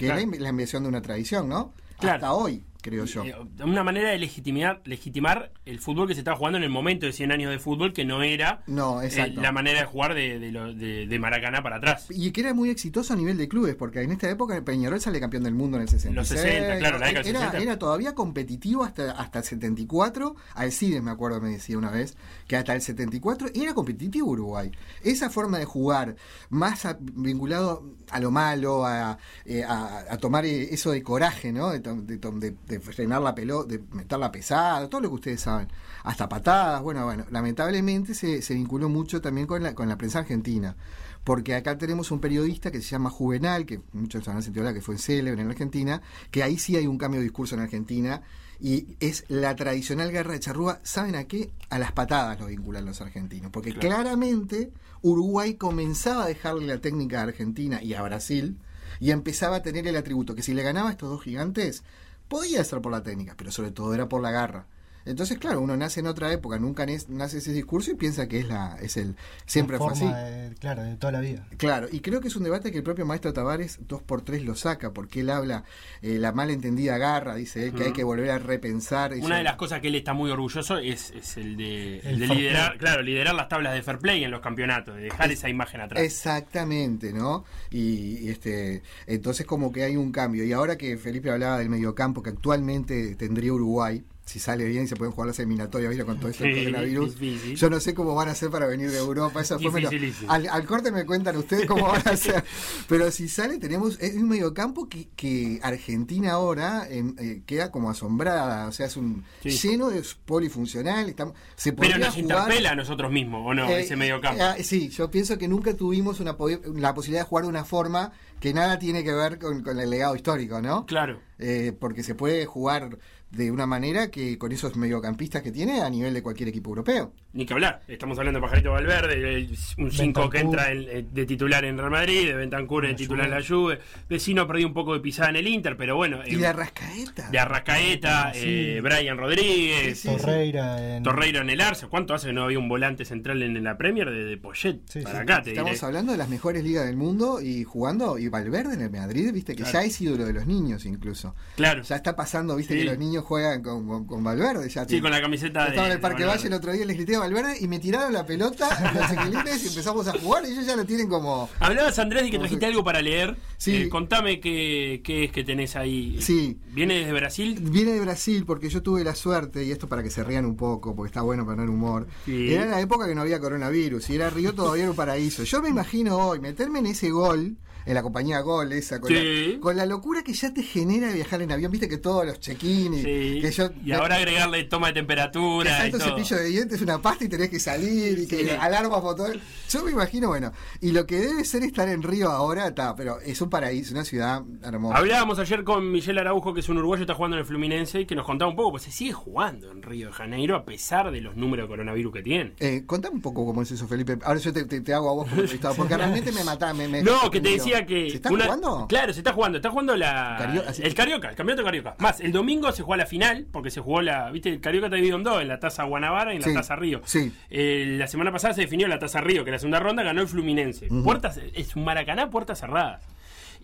Que 0.00 0.06
Claro. 0.06 0.20
es 0.22 0.28
la, 0.30 0.38
la 0.44 0.48
invención 0.48 0.82
de 0.82 0.88
una 0.88 1.02
tradición, 1.02 1.46
¿no? 1.48 1.74
Claro. 1.98 2.14
Hasta 2.16 2.32
hoy, 2.32 2.64
creo 2.82 3.04
yo. 3.04 3.24
Eh, 3.24 3.34
Una 3.64 3.82
manera 3.84 4.10
de 4.10 4.18
legitimar, 4.18 4.80
legitimar 4.84 5.52
el 5.64 5.78
fútbol 5.80 6.08
que 6.08 6.14
se 6.14 6.20
estaba 6.20 6.36
jugando 6.36 6.58
en 6.58 6.64
el 6.64 6.70
momento 6.70 7.06
de 7.06 7.12
100 7.12 7.32
años 7.32 7.50
de 7.50 7.58
fútbol, 7.58 7.92
que 7.92 8.04
no 8.04 8.22
era 8.22 8.62
No, 8.66 9.02
eh, 9.02 9.10
la 9.36 9.52
manera 9.52 9.80
de 9.80 9.86
jugar 9.86 10.14
de, 10.14 10.38
de, 10.38 10.52
lo- 10.52 10.72
de- 10.74 11.06
de 11.06 11.18
Maracaná 11.18 11.62
para 11.62 11.76
atrás. 11.76 12.06
Y 12.10 12.30
que 12.32 12.40
era 12.40 12.54
muy 12.54 12.70
exitoso 12.70 13.12
a 13.12 13.16
nivel 13.16 13.36
de 13.36 13.48
clubes, 13.48 13.74
porque 13.74 14.00
en 14.02 14.12
esta 14.12 14.28
época 14.30 14.62
Peñarol 14.64 15.00
sale 15.00 15.20
campeón 15.20 15.42
del 15.44 15.54
mundo 15.54 15.76
en 15.76 15.82
el 15.82 15.88
66. 15.88 16.14
Los 16.14 16.28
60, 16.28 16.78
claro, 16.78 16.98
la 16.98 17.06
década 17.08 17.28
era, 17.28 17.40
60. 17.40 17.58
era 17.62 17.78
todavía 17.78 18.14
competitivo 18.14 18.84
hasta, 18.84 19.12
hasta 19.12 19.38
el 19.40 19.44
74. 19.44 20.36
Alcides, 20.54 21.02
me 21.02 21.10
acuerdo, 21.10 21.40
me 21.40 21.50
decía 21.50 21.76
una 21.78 21.90
vez, 21.90 22.16
que 22.46 22.56
hasta 22.56 22.74
el 22.74 22.80
74 22.82 23.48
era 23.54 23.74
competitivo 23.74 24.28
Uruguay. 24.30 24.70
Esa 25.02 25.30
forma 25.30 25.58
de 25.58 25.64
jugar, 25.64 26.16
más 26.48 26.84
a- 26.86 26.98
vinculado 27.00 27.84
a 28.10 28.20
lo 28.20 28.30
malo, 28.30 28.84
a, 28.86 29.18
eh, 29.44 29.64
a- 29.64 30.04
a 30.10 30.16
tomar 30.18 30.44
eso 30.44 30.90
de 30.90 31.02
coraje, 31.02 31.52
¿no? 31.52 31.70
De, 31.70 31.80
de 31.80 32.69
de- 32.74 32.80
frenar 32.80 33.20
la 33.22 33.34
pelota, 33.34 33.68
de 33.68 33.82
meterla 33.92 34.30
pesada, 34.32 34.88
todo 34.88 35.00
lo 35.02 35.08
que 35.08 35.14
ustedes 35.16 35.40
saben, 35.40 35.68
hasta 36.04 36.28
patadas, 36.28 36.82
bueno, 36.82 37.04
bueno, 37.04 37.24
lamentablemente 37.30 38.14
se, 38.14 38.42
se 38.42 38.54
vinculó 38.54 38.88
mucho 38.88 39.20
también 39.20 39.46
con 39.46 39.62
la, 39.62 39.74
con 39.74 39.88
la 39.88 39.96
prensa 39.98 40.20
argentina, 40.20 40.76
porque 41.24 41.54
acá 41.54 41.76
tenemos 41.76 42.10
un 42.10 42.20
periodista 42.20 42.70
que 42.70 42.80
se 42.80 42.88
llama 42.88 43.10
Juvenal, 43.10 43.66
que 43.66 43.80
muchos 43.92 44.26
han 44.28 44.42
sentido 44.42 44.62
hablar 44.62 44.74
que 44.74 44.80
fue 44.80 44.96
célebre 44.98 45.42
en 45.42 45.48
Argentina, 45.50 46.00
que 46.30 46.42
ahí 46.42 46.58
sí 46.58 46.76
hay 46.76 46.86
un 46.86 46.96
cambio 46.98 47.20
de 47.20 47.24
discurso 47.24 47.54
en 47.54 47.60
Argentina, 47.60 48.22
y 48.62 48.96
es 49.00 49.24
la 49.28 49.56
tradicional 49.56 50.10
guerra 50.12 50.32
de 50.32 50.40
charrúa, 50.40 50.80
¿saben 50.82 51.16
a 51.16 51.24
qué? 51.24 51.50
A 51.70 51.78
las 51.78 51.92
patadas 51.92 52.38
lo 52.40 52.46
vinculan 52.46 52.84
los 52.84 53.00
argentinos, 53.00 53.50
porque 53.50 53.72
Claro. 53.72 53.88
claramente 53.88 54.70
Uruguay 55.02 55.54
comenzaba 55.54 56.24
a 56.24 56.28
dejarle 56.28 56.66
la 56.66 56.78
técnica 56.78 57.20
a 57.20 57.24
Argentina 57.24 57.82
y 57.82 57.94
a 57.94 58.02
Brasil, 58.02 58.58
y 58.98 59.12
empezaba 59.12 59.56
a 59.56 59.62
tener 59.62 59.86
el 59.86 59.96
atributo 59.96 60.34
que 60.34 60.42
si 60.42 60.52
le 60.52 60.62
ganaba 60.62 60.88
a 60.88 60.92
estos 60.92 61.08
dos 61.08 61.22
gigantes, 61.22 61.84
podía 62.30 62.64
ser 62.64 62.80
por 62.80 62.92
la 62.92 63.02
técnica, 63.02 63.34
pero 63.36 63.52
sobre 63.52 63.72
todo 63.72 63.92
era 63.92 64.08
por 64.08 64.22
la 64.22 64.30
garra. 64.30 64.66
Entonces, 65.06 65.38
claro, 65.38 65.60
uno 65.60 65.76
nace 65.76 66.00
en 66.00 66.06
otra 66.06 66.32
época, 66.32 66.58
nunca 66.58 66.86
nace 67.08 67.38
ese 67.38 67.52
discurso 67.52 67.90
y 67.90 67.94
piensa 67.94 68.28
que 68.28 68.40
es 68.40 68.48
la 68.48 68.76
es 68.80 68.96
el 68.96 69.16
siempre 69.46 69.78
La 69.78 69.84
fue 69.84 69.92
así. 69.92 70.00
forma 70.04 70.18
de- 70.18 70.54
claro, 70.56 70.82
de 70.82 70.96
toda 70.96 71.12
la 71.12 71.20
vida. 71.20 71.46
Claro, 71.56 71.88
y 71.90 72.00
creo 72.00 72.20
que 72.20 72.28
es 72.28 72.36
un 72.36 72.44
debate 72.44 72.70
que 72.70 72.78
el 72.78 72.84
propio 72.84 73.06
maestro 73.06 73.32
Tavares 73.32 73.78
dos 73.88 74.02
por 74.02 74.22
tres 74.22 74.44
lo 74.44 74.54
saca, 74.54 74.92
porque 74.92 75.20
él 75.20 75.30
habla 75.30 75.64
eh, 76.02 76.18
la 76.18 76.32
malentendida 76.32 76.98
garra, 76.98 77.34
dice 77.34 77.64
él, 77.66 77.72
que 77.72 77.84
hay 77.84 77.92
que 77.92 78.04
volver 78.04 78.30
a 78.30 78.38
repensar. 78.38 79.14
Una 79.20 79.38
de 79.38 79.42
las 79.44 79.56
cosas 79.56 79.80
que 79.80 79.88
él 79.88 79.94
está 79.94 80.12
muy 80.12 80.30
orgulloso 80.30 80.78
es, 80.78 81.10
es 81.12 81.36
el 81.36 81.56
de, 81.56 82.00
el 82.00 82.18
liderar, 82.20 82.70
play. 82.72 82.78
claro, 82.78 83.02
liderar 83.02 83.34
las 83.34 83.48
tablas 83.48 83.74
de 83.74 83.82
fair 83.82 83.98
play 83.98 84.22
en 84.24 84.30
los 84.30 84.40
campeonatos, 84.40 84.96
de 84.96 85.02
dejar 85.02 85.30
esa 85.32 85.48
imagen 85.48 85.80
atrás. 85.80 86.02
Exactamente, 86.02 87.12
¿no? 87.12 87.44
Y, 87.70 88.18
y, 88.26 88.28
este, 88.30 88.82
entonces 89.06 89.46
como 89.46 89.72
que 89.72 89.84
hay 89.84 89.96
un 89.96 90.12
cambio. 90.12 90.44
Y 90.44 90.52
ahora 90.52 90.76
que 90.76 90.96
Felipe 90.96 91.30
hablaba 91.30 91.58
del 91.58 91.68
mediocampo 91.70 92.22
que 92.22 92.30
actualmente 92.30 93.14
tendría 93.16 93.52
Uruguay, 93.52 94.02
si 94.30 94.38
sale 94.38 94.64
bien 94.64 94.84
y 94.84 94.86
se 94.86 94.94
pueden 94.96 95.12
jugar 95.12 95.28
las 95.28 95.38
eliminatorias. 95.40 96.04
Con 96.04 96.18
todo 96.18 96.28
esto 96.30 96.44
del 96.44 96.54
Sí, 96.54 96.64
coronavirus. 96.66 97.18
difícil. 97.18 97.56
Yo 97.56 97.68
no 97.70 97.80
sé 97.80 97.94
cómo 97.94 98.14
van 98.14 98.28
a 98.28 98.32
hacer 98.32 98.48
para 98.50 98.66
venir 98.66 98.90
de 98.90 98.98
Europa. 98.98 99.40
Eso 99.40 99.54
después 99.54 99.74
me 99.74 99.80
lo- 99.80 99.90
Dificilísimo. 99.90 100.30
al, 100.32 100.46
al 100.48 100.64
corte 100.66 100.92
me 100.92 101.04
cuentan 101.04 101.36
ustedes 101.36 101.66
cómo 101.66 101.88
van 101.88 102.02
a 102.06 102.10
hacer. 102.12 102.44
Pero 102.88 103.10
si 103.10 103.28
sale, 103.28 103.58
tenemos 103.58 103.98
es 104.00 104.14
un 104.14 104.28
mediocampo 104.28 104.88
que, 104.88 105.08
que 105.16 105.58
Argentina 105.62 106.32
ahora 106.32 106.86
em, 106.88 107.14
eh, 107.18 107.42
queda 107.46 107.70
como 107.70 107.90
asombrada. 107.90 108.68
O 108.68 108.72
sea, 108.72 108.86
es 108.86 108.96
un 108.96 109.24
Sí. 109.42 109.50
lleno 109.50 109.90
de 109.90 110.02
polifuncional. 110.26 111.08
Estamos, 111.08 111.34
se 111.56 111.72
Pero 111.72 111.98
nos 111.98 112.14
jugar- 112.14 112.18
interpela 112.20 112.70
a 112.70 112.74
nosotros 112.76 113.10
mismos, 113.12 113.42
¿o 113.44 113.54
no? 113.54 113.68
eh, 113.68 113.80
ese 113.80 113.96
medio 113.96 114.20
campo. 114.20 114.42
eh, 114.56 114.62
sí, 114.64 114.88
yo 114.90 115.10
pienso 115.10 115.36
que 115.38 115.48
nunca 115.48 115.74
tuvimos 115.74 116.20
una 116.20 116.36
la 116.76 116.94
posibilidad 116.94 117.22
de 117.24 117.28
jugar 117.28 117.44
de 117.44 117.48
una 117.50 117.64
forma 117.64 118.12
que 118.40 118.54
nada 118.54 118.78
tiene 118.78 119.04
que 119.04 119.12
ver 119.12 119.38
con, 119.38 119.62
con 119.62 119.78
el 119.78 119.90
legado 119.90 120.16
histórico, 120.16 120.60
¿no? 120.62 120.86
claro. 120.86 121.20
Eh, 121.42 121.72
porque 121.78 122.02
se 122.02 122.14
puede 122.14 122.44
jugar 122.46 122.98
de 123.30 123.50
una 123.52 123.64
manera 123.64 124.10
que 124.10 124.36
con 124.38 124.50
esos 124.50 124.74
mediocampistas 124.76 125.40
que 125.42 125.52
tiene 125.52 125.82
a 125.82 125.88
nivel 125.88 126.12
de 126.12 126.20
cualquier 126.22 126.48
equipo 126.48 126.70
europeo. 126.70 127.12
Ni 127.32 127.46
que 127.46 127.52
hablar. 127.54 127.80
Estamos 127.86 128.18
hablando 128.18 128.40
de 128.40 128.42
Pajarito 128.42 128.72
Valverde, 128.72 129.14
el- 129.36 129.56
un 129.78 129.92
5 129.92 130.28
que 130.28 130.38
entra 130.40 130.72
en- 130.72 130.86
eh, 130.88 131.06
de 131.10 131.26
titular 131.26 131.64
en 131.64 131.78
Real 131.78 131.90
Madrid, 131.92 132.26
de 132.26 132.34
Bentancur 132.34 132.82
de 132.84 132.90
La 132.90 132.96
titular 132.96 133.26
en 133.26 133.30
la 133.30 133.42
Juve. 133.46 133.78
Vecino 134.08 134.46
perdió 134.48 134.66
un 134.66 134.74
poco 134.74 134.94
de 134.94 135.00
pisada 135.00 135.30
en 135.30 135.36
el 135.36 135.46
Inter, 135.46 135.76
pero 135.76 135.94
bueno. 135.94 136.18
Y 136.26 136.34
eh, 136.34 136.38
de 136.38 136.46
Arrascaeta. 136.48 137.30
de 137.30 137.38
Arrascaeta, 137.38 138.34
Sí. 138.34 138.40
eh, 138.44 138.80
Brian 138.82 139.16
Rodríguez, 139.16 140.00
Sí, 140.00 140.08
sí. 140.08 140.16
Torreira 140.16 140.96
en. 140.96 141.02
Torreira 141.04 141.40
en 141.40 141.50
el 141.50 141.60
Arce. 141.60 141.86
¿Cuánto 141.86 142.14
hace 142.14 142.26
que 142.28 142.32
no 142.32 142.42
había 142.42 142.58
un 142.58 142.68
volante 142.68 143.04
central 143.04 143.42
en 143.42 143.62
la 143.62 143.78
Premier 143.78 144.10
de, 144.10 144.24
de 144.24 144.36
Poyet? 144.38 144.80
Sí, 144.86 145.02
para 145.02 145.16
sí. 145.18 145.22
acá, 145.22 145.42
te 145.42 145.50
Estamos 145.50 145.72
diré. 145.72 145.86
hablando 145.86 146.12
de 146.12 146.18
las 146.18 146.28
mejores 146.28 146.64
ligas 146.64 146.84
del 146.86 146.96
mundo 146.96 147.40
y 147.40 147.62
jugando, 147.62 148.18
y 148.18 148.28
Valverde 148.28 148.74
en 148.74 148.80
el 148.82 148.90
Madrid, 148.90 149.30
viste 149.32 149.54
que 149.54 149.62
Claro. 149.62 149.78
ya 149.80 149.84
es 149.84 150.00
ídolo 150.00 150.24
de 150.24 150.32
los 150.32 150.46
niños 150.48 150.84
incluso. 150.84 151.29
Claro. 151.56 151.82
Ya 151.82 151.96
está 151.96 152.16
pasando, 152.16 152.56
viste 152.56 152.74
Sí. 152.74 152.80
que 152.80 152.86
los 152.86 152.98
niños 152.98 153.24
juegan 153.24 153.62
con, 153.62 153.86
con, 153.86 154.06
con 154.06 154.24
Valverde. 154.24 154.68
Ya 154.68 154.86
Sí, 154.86 155.00
con 155.00 155.10
la 155.10 155.20
camiseta 155.20 155.64
de. 155.64 155.68
Estaba 155.70 155.86
en 155.88 155.92
el 155.94 156.00
Parque 156.00 156.24
Valle 156.24 156.46
el 156.46 156.54
otro 156.54 156.72
día, 156.72 156.84
les 156.84 156.96
grité 156.96 157.16
a 157.16 157.20
Valverde 157.20 157.56
y 157.60 157.68
me 157.68 157.78
tiraron 157.78 158.12
la 158.12 158.24
pelota 158.26 158.68
los 158.94 159.08
chiquilines 159.10 159.64
y 159.64 159.68
empezamos 159.68 160.06
a 160.08 160.12
jugar 160.18 160.44
y 160.46 160.52
ellos 160.52 160.66
ya 160.66 160.76
lo 160.76 160.84
tienen 160.84 161.08
como... 161.08 161.48
Hablabas, 161.58 161.98
Andrés, 161.98 162.22
de 162.24 162.30
que 162.30 162.36
¿Cómo 162.36 162.44
trajiste 162.44 162.66
algo 162.66 162.84
para 162.84 163.02
leer. 163.02 163.36
Sí. 163.58 163.76
Eh, 163.76 163.88
contame 163.88 164.40
qué, 164.40 165.00
qué 165.04 165.24
es 165.24 165.32
que 165.32 165.44
tenés 165.44 165.76
ahí. 165.76 166.20
Sí. 166.20 166.58
¿Viene 166.72 166.94
desde 167.00 167.12
Brasil? 167.12 167.58
Viene 167.60 167.92
de 167.92 168.00
Brasil 168.00 168.44
porque 168.46 168.68
yo 168.68 168.82
tuve 168.82 169.04
la 169.04 169.14
suerte, 169.14 169.64
y 169.64 169.70
esto 169.70 169.88
para 169.88 170.02
que 170.02 170.10
se 170.10 170.24
rían 170.24 170.44
un 170.46 170.56
poco, 170.56 170.94
porque 170.94 171.08
está 171.08 171.22
bueno 171.22 171.44
poner 171.44 171.68
humor. 171.68 172.06
Sí. 172.24 172.52
Era 172.54 172.66
la 172.66 172.80
época 172.80 173.06
que 173.06 173.14
no 173.14 173.20
había 173.22 173.38
coronavirus 173.40 174.08
y 174.10 174.14
era 174.16 174.30
Río 174.30 174.54
todavía 174.54 174.82
era 174.84 174.90
un 174.90 174.96
paraíso. 174.96 175.44
Yo 175.44 175.60
me 175.62 175.68
imagino 175.68 176.16
hoy 176.16 176.40
meterme 176.40 176.78
en 176.80 176.86
ese 176.86 177.10
gol, 177.10 177.56
en 177.90 177.94
la 177.94 178.02
compañía 178.02 178.40
Gol 178.40 178.72
esa, 178.72 179.00
con, 179.00 179.08
Sí. 179.10 179.52
la, 179.54 179.60
con 179.60 179.76
la 179.76 179.86
locura 179.86 180.22
que 180.22 180.32
ya 180.32 180.52
te 180.54 180.62
genera 180.62 181.12
viajar 181.12 181.42
en 181.42 181.52
avión, 181.52 181.70
viste 181.72 181.88
que 181.88 181.98
todos 181.98 182.24
los 182.24 182.40
check-in 182.40 182.94
y 182.94 182.98
Sí. 183.02 183.38
que 183.42 183.50
yo... 183.50 183.70
y 183.84 183.92
ahora 183.92 184.16
agregarle 184.16 184.64
toma 184.64 184.88
de 184.88 184.94
temperatura 184.94 185.70
y 185.88 185.90
salto 185.90 185.98
todo. 185.98 186.16
cepillo 186.16 186.36
de 186.36 186.44
dientes, 186.48 186.80
una 186.82 187.00
pasta 187.02 187.24
y 187.24 187.28
tenés 187.28 187.50
que 187.50 187.60
salir 187.60 188.18
y 188.20 188.26
que 188.26 188.44
Sí. 188.44 188.50
alarma 188.50 188.98
botón. 188.98 189.40
Yo 189.68 189.84
me 189.84 189.90
imagino, 189.92 190.28
bueno, 190.28 190.52
y 190.80 190.92
lo 190.92 191.06
que 191.06 191.16
debe 191.20 191.44
ser 191.44 191.62
estar 191.62 191.88
en 191.88 192.02
Río 192.02 192.30
ahora, 192.30 192.68
está, 192.68 192.94
pero 192.96 193.20
es 193.20 193.40
un 193.40 193.50
paraíso, 193.50 193.92
una 193.92 194.04
ciudad 194.04 194.42
hermosa. 194.62 194.96
Hablábamos 194.98 195.38
ayer 195.38 195.64
con 195.64 195.90
Michelle 195.90 196.20
Araujo, 196.20 196.54
que 196.54 196.60
es 196.60 196.68
un 196.68 196.78
uruguayo, 196.78 197.02
está 197.02 197.14
jugando 197.14 197.36
en 197.36 197.40
el 197.40 197.46
Fluminense, 197.46 198.00
y 198.00 198.06
que 198.06 198.14
nos 198.14 198.26
contaba 198.26 198.50
un 198.50 198.56
poco, 198.56 198.72
pues 198.72 198.84
se 198.84 198.92
sigue 198.92 199.12
jugando 199.12 199.70
en 199.70 199.82
Río 199.82 200.08
de 200.08 200.12
Janeiro 200.12 200.56
a 200.56 200.64
pesar 200.64 201.10
de 201.10 201.20
los 201.20 201.36
números 201.36 201.64
de 201.64 201.68
coronavirus 201.68 202.12
que 202.12 202.22
tiene. 202.22 202.52
Eh, 202.60 202.84
contame 202.86 203.16
un 203.16 203.22
poco 203.22 203.44
cómo 203.44 203.62
es 203.62 203.70
eso, 203.70 203.86
Felipe. 203.86 204.18
Ahora 204.22 204.38
yo 204.40 204.52
te, 204.52 204.64
te- 204.64 204.80
te 204.80 204.94
hago 204.94 205.10
a 205.10 205.12
vos 205.14 205.28
como 205.28 205.74
porque 205.76 205.96
realmente 205.96 206.32
me 206.32 206.44
matá. 206.44 206.72
Me, 206.74 206.88
me- 206.88 207.02
No, 207.02 207.30
que 207.30 207.40
te 207.40 207.50
me- 207.50 207.56
que. 207.86 208.10
¿Se 208.10 208.16
está 208.16 208.30
una- 208.32 208.44
jugando? 208.44 208.86
Claro, 208.88 209.12
se 209.12 209.20
está 209.20 209.32
jugando. 209.32 209.58
Está 209.58 209.70
jugando 209.70 209.96
la, 209.96 210.36
Cario- 210.38 210.64
así- 210.66 210.82
el 210.82 210.94
Carioca, 210.94 211.28
el 211.30 211.36
campeonato 211.36 211.64
Carioca. 211.64 211.94
Más, 211.98 212.20
el 212.20 212.32
domingo 212.32 212.70
se 212.72 212.82
juega 212.82 213.04
la 213.04 213.06
final, 213.06 213.46
porque 213.50 213.70
se 213.70 213.80
jugó 213.80 214.02
la. 214.02 214.30
¿Viste? 214.30 214.48
El 214.50 214.60
Carioca 214.60 214.86
está 214.86 214.96
dividido 214.96 215.16
en 215.18 215.24
dos, 215.24 215.40
en 215.42 215.48
la 215.48 215.58
Taza 215.60 215.84
Guanabara 215.84 216.32
y 216.32 216.36
en 216.36 216.42
Sí, 216.42 216.48
la 216.50 216.56
Taza 216.56 216.76
Río. 216.76 217.00
sí. 217.04 217.32
Eh, 217.50 217.96
la 217.98 218.06
semana 218.06 218.32
pasada 218.32 218.54
se 218.54 218.62
definió 218.62 218.88
la 218.88 218.98
Taza 218.98 219.20
Río, 219.20 219.44
que 219.44 219.50
en 219.50 219.54
la 219.54 219.58
segunda 219.58 219.80
ronda 219.80 220.02
ganó 220.02 220.20
el 220.22 220.28
Fluminense. 220.28 220.88
Puertas, 221.04 221.38
es 221.54 221.76
un 221.76 221.84
Maracaná, 221.84 222.30
puertas 222.30 222.60
cerradas. 222.60 223.02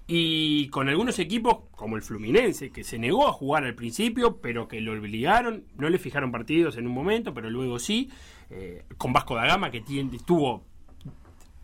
Y 0.08 0.68
con 0.68 0.88
algunos 0.88 1.18
equipos, 1.18 1.58
como 1.72 1.96
el 1.96 2.02
Fluminense, 2.02 2.70
que 2.70 2.84
se 2.84 2.96
negó 2.98 3.26
a 3.26 3.32
jugar 3.32 3.64
al 3.64 3.74
principio, 3.74 4.36
pero 4.40 4.68
que 4.68 4.80
lo 4.80 4.92
obligaron, 4.92 5.64
no 5.76 5.88
le 5.88 5.98
fijaron 5.98 6.30
partidos 6.30 6.76
en 6.76 6.86
un 6.86 6.92
momento, 6.92 7.34
pero 7.34 7.50
luego 7.50 7.78
sí. 7.80 8.10
eh, 8.48 8.84
con 8.98 9.12
Vasco 9.12 9.34
da 9.34 9.44
Gama, 9.46 9.72
que 9.72 9.80
tiene, 9.80 10.16
tuvo 10.24 10.62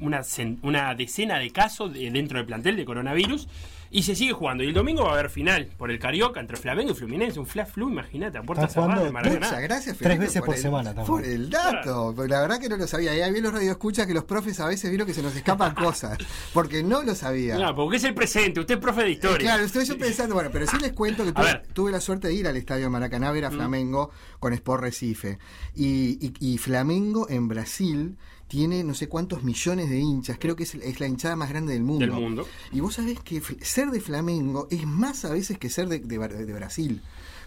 una, 0.02 0.20
cen- 0.20 0.58
una 0.62 0.94
decena 0.94 1.38
de 1.38 1.50
casos 1.50 1.92
de- 1.92 2.10
dentro 2.10 2.38
del 2.38 2.46
plantel 2.46 2.76
de 2.76 2.84
coronavirus 2.84 3.48
y 3.94 4.04
se 4.04 4.14
sigue 4.14 4.32
jugando. 4.32 4.64
Y 4.64 4.68
el 4.68 4.72
domingo 4.72 5.02
va 5.04 5.10
a 5.10 5.12
haber 5.12 5.28
final 5.28 5.68
por 5.76 5.90
el 5.90 5.98
Carioca 5.98 6.40
entre 6.40 6.56
Flamengo 6.56 6.92
y 6.92 6.94
Fluminense. 6.94 7.38
Un 7.38 7.44
Fla 7.46 7.66
Flu, 7.66 7.90
imagínate, 7.90 8.38
a 8.38 8.42
puerta 8.42 8.66
cerrada 8.66 8.88
de 8.88 8.94
jugando 9.00 9.12
Maracaná. 9.12 9.46
Muchas 9.48 9.62
gracias, 9.62 9.96
Tres 9.98 10.08
Felipe, 10.08 10.24
veces 10.24 10.40
por 10.42 10.54
el- 10.54 10.60
semana 10.62 10.94
también. 10.94 11.06
Por 11.06 11.24
el 11.26 11.50
dato, 11.50 12.14
la 12.26 12.40
verdad 12.40 12.58
que 12.58 12.70
no 12.70 12.78
lo 12.78 12.86
sabía. 12.86 13.14
Y 13.14 13.20
ahí 13.20 13.30
vi 13.32 13.42
los 13.42 13.52
radioescuchas 13.52 14.06
que 14.06 14.14
los 14.14 14.24
profes 14.24 14.58
a 14.60 14.66
veces 14.66 14.88
vieron 14.90 15.06
que 15.06 15.12
se 15.12 15.20
nos 15.22 15.36
escapan 15.36 15.74
cosas, 15.74 16.16
porque 16.54 16.82
no 16.82 17.02
lo 17.02 17.14
sabía. 17.14 17.58
No, 17.58 17.74
porque 17.74 17.98
es 17.98 18.04
el 18.04 18.14
presente, 18.14 18.60
usted 18.60 18.76
es 18.76 18.80
profe 18.80 19.02
de 19.02 19.08
Eh, 19.08 19.12
historia. 19.12 19.38
Claro, 19.38 19.62
estoy 19.64 19.84
yo 19.84 19.98
pensando, 19.98 20.34
bueno, 20.36 20.48
pero 20.50 20.66
sí 20.66 20.78
les 20.80 20.92
cuento 20.94 21.22
que 21.26 21.32
tuve, 21.74 21.92
la 21.92 22.00
suerte 22.00 22.28
de 22.28 22.34
ir 22.34 22.46
al 22.48 22.56
estadio 22.56 22.88
Maracaná 22.88 23.28
a 23.28 23.32
ver 23.32 23.44
a 23.44 23.50
Mm. 23.50 23.54
Flamengo 23.54 24.10
con 24.40 24.54
Sport 24.54 24.84
Recife. 24.84 25.38
Y, 25.74 26.16
y- 26.18 26.32
y 26.54 26.56
Flamengo 26.56 27.28
en 27.28 27.46
Brasil 27.46 28.16
tiene 28.52 28.84
no 28.84 28.92
sé 28.92 29.08
cuántos 29.08 29.44
millones 29.44 29.88
de 29.88 29.98
hinchas, 29.98 30.36
creo 30.38 30.54
que 30.54 30.64
es, 30.64 30.74
es 30.74 31.00
la 31.00 31.06
hinchada 31.06 31.36
más 31.36 31.48
grande 31.48 31.72
del 31.72 31.82
mundo. 31.82 32.04
Del 32.04 32.14
mundo. 32.14 32.46
Y 32.70 32.80
vos 32.80 32.96
sabés 32.96 33.18
que 33.20 33.40
ser 33.62 33.90
de 33.90 33.98
Flamengo 33.98 34.68
es 34.70 34.86
más 34.86 35.24
a 35.24 35.30
veces 35.30 35.56
que 35.56 35.70
ser 35.70 35.88
de, 35.88 36.00
de 36.00 36.18
de 36.18 36.52
Brasil. 36.52 37.00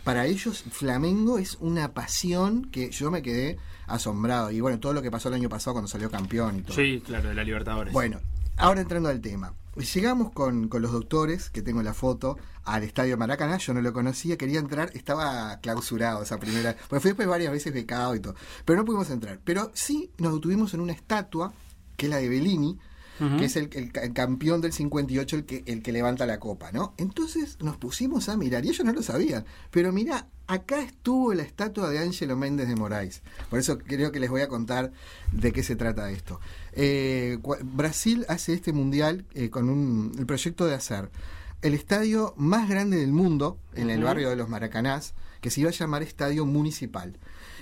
Para 0.03 0.25
ellos, 0.25 0.63
Flamengo 0.71 1.37
es 1.37 1.57
una 1.59 1.93
pasión 1.93 2.71
que 2.71 2.89
yo 2.89 3.11
me 3.11 3.21
quedé 3.21 3.59
asombrado. 3.85 4.49
Y 4.49 4.61
bueno, 4.61 4.79
todo 4.79 4.93
lo 4.93 5.03
que 5.03 5.11
pasó 5.11 5.29
el 5.29 5.35
año 5.35 5.47
pasado 5.47 5.75
cuando 5.75 5.87
salió 5.87 6.09
campeón 6.09 6.57
y 6.57 6.61
todo. 6.63 6.75
Sí, 6.75 7.03
claro, 7.05 7.29
de 7.29 7.35
la 7.35 7.43
Libertadores. 7.43 7.93
Bueno, 7.93 8.19
ahora 8.57 8.81
entrando 8.81 9.09
al 9.09 9.21
tema. 9.21 9.53
Llegamos 9.75 10.31
con, 10.31 10.69
con 10.69 10.81
los 10.81 10.93
doctores, 10.93 11.49
que 11.49 11.61
tengo 11.61 11.83
la 11.83 11.93
foto, 11.93 12.37
al 12.63 12.83
estadio 12.83 13.17
Maracaná. 13.17 13.57
Yo 13.57 13.73
no 13.73 13.81
lo 13.81 13.91
conocía, 13.91 14.37
quería 14.37 14.59
entrar, 14.59 14.89
estaba 14.93 15.59
clausurado 15.59 16.23
esa 16.23 16.39
primera. 16.39 16.77
Pues 16.87 17.01
fui 17.01 17.09
después 17.09 17.27
varias 17.27 17.51
veces 17.51 17.73
becado 17.73 18.15
y 18.15 18.21
todo. 18.21 18.35
Pero 18.63 18.79
no 18.79 18.85
pudimos 18.85 19.09
entrar. 19.09 19.41
Pero 19.43 19.71
sí 19.73 20.11
nos 20.17 20.33
detuvimos 20.33 20.73
en 20.73 20.79
una 20.79 20.93
estatua, 20.93 21.53
que 21.97 22.05
es 22.05 22.09
la 22.09 22.17
de 22.17 22.29
Bellini, 22.29 22.79
Que 23.37 23.45
es 23.45 23.55
el, 23.55 23.69
el 23.73 23.91
ca- 23.91 24.01
el 24.03 24.13
campeón 24.13 24.61
del 24.61 24.73
58, 24.73 25.35
el 25.37 25.45
que, 25.45 25.63
el 25.67 25.81
que 25.81 25.91
levanta 25.91 26.25
la 26.25 26.39
copa, 26.39 26.71
¿no? 26.71 26.93
Entonces 26.97 27.57
nos 27.61 27.77
pusimos 27.77 28.27
a 28.29 28.35
mirar, 28.37 28.65
y 28.65 28.69
ellos 28.69 28.85
no 28.85 28.91
lo 28.93 29.01
sabían, 29.01 29.45
pero 29.71 29.91
mira, 29.93 30.27
acá 30.47 30.81
estuvo 30.81 31.33
la 31.33 31.43
estatua 31.43 31.89
de 31.89 31.99
Ángelo 31.99 32.35
Méndez 32.35 32.67
de 32.67 32.75
Moraes. 32.75 33.21
Por 33.49 33.59
eso 33.59 33.77
creo 33.77 34.11
que 34.11 34.19
les 34.19 34.29
voy 34.29 34.41
a 34.41 34.47
contar 34.47 34.91
de 35.31 35.51
qué 35.53 35.63
se 35.63 35.75
trata 35.75 36.11
esto. 36.11 36.39
Eh, 36.73 37.39
Brasil 37.63 38.25
hace 38.27 38.53
este 38.53 38.73
mundial 38.73 39.25
eh, 39.33 39.49
con 39.49 39.69
un, 39.69 40.11
el 40.17 40.25
proyecto 40.25 40.65
de 40.65 40.73
hacer 40.75 41.09
el 41.61 41.73
estadio 41.73 42.33
más 42.37 42.69
grande 42.69 42.97
del 42.97 43.11
mundo, 43.13 43.57
en 43.75 43.89
el 43.89 44.03
barrio 44.03 44.29
de 44.29 44.35
los 44.35 44.49
Maracanás, 44.49 45.13
que 45.41 45.49
se 45.49 45.61
iba 45.61 45.69
a 45.69 45.73
llamar 45.73 46.03
Estadio 46.03 46.45
Municipal. 46.45 47.17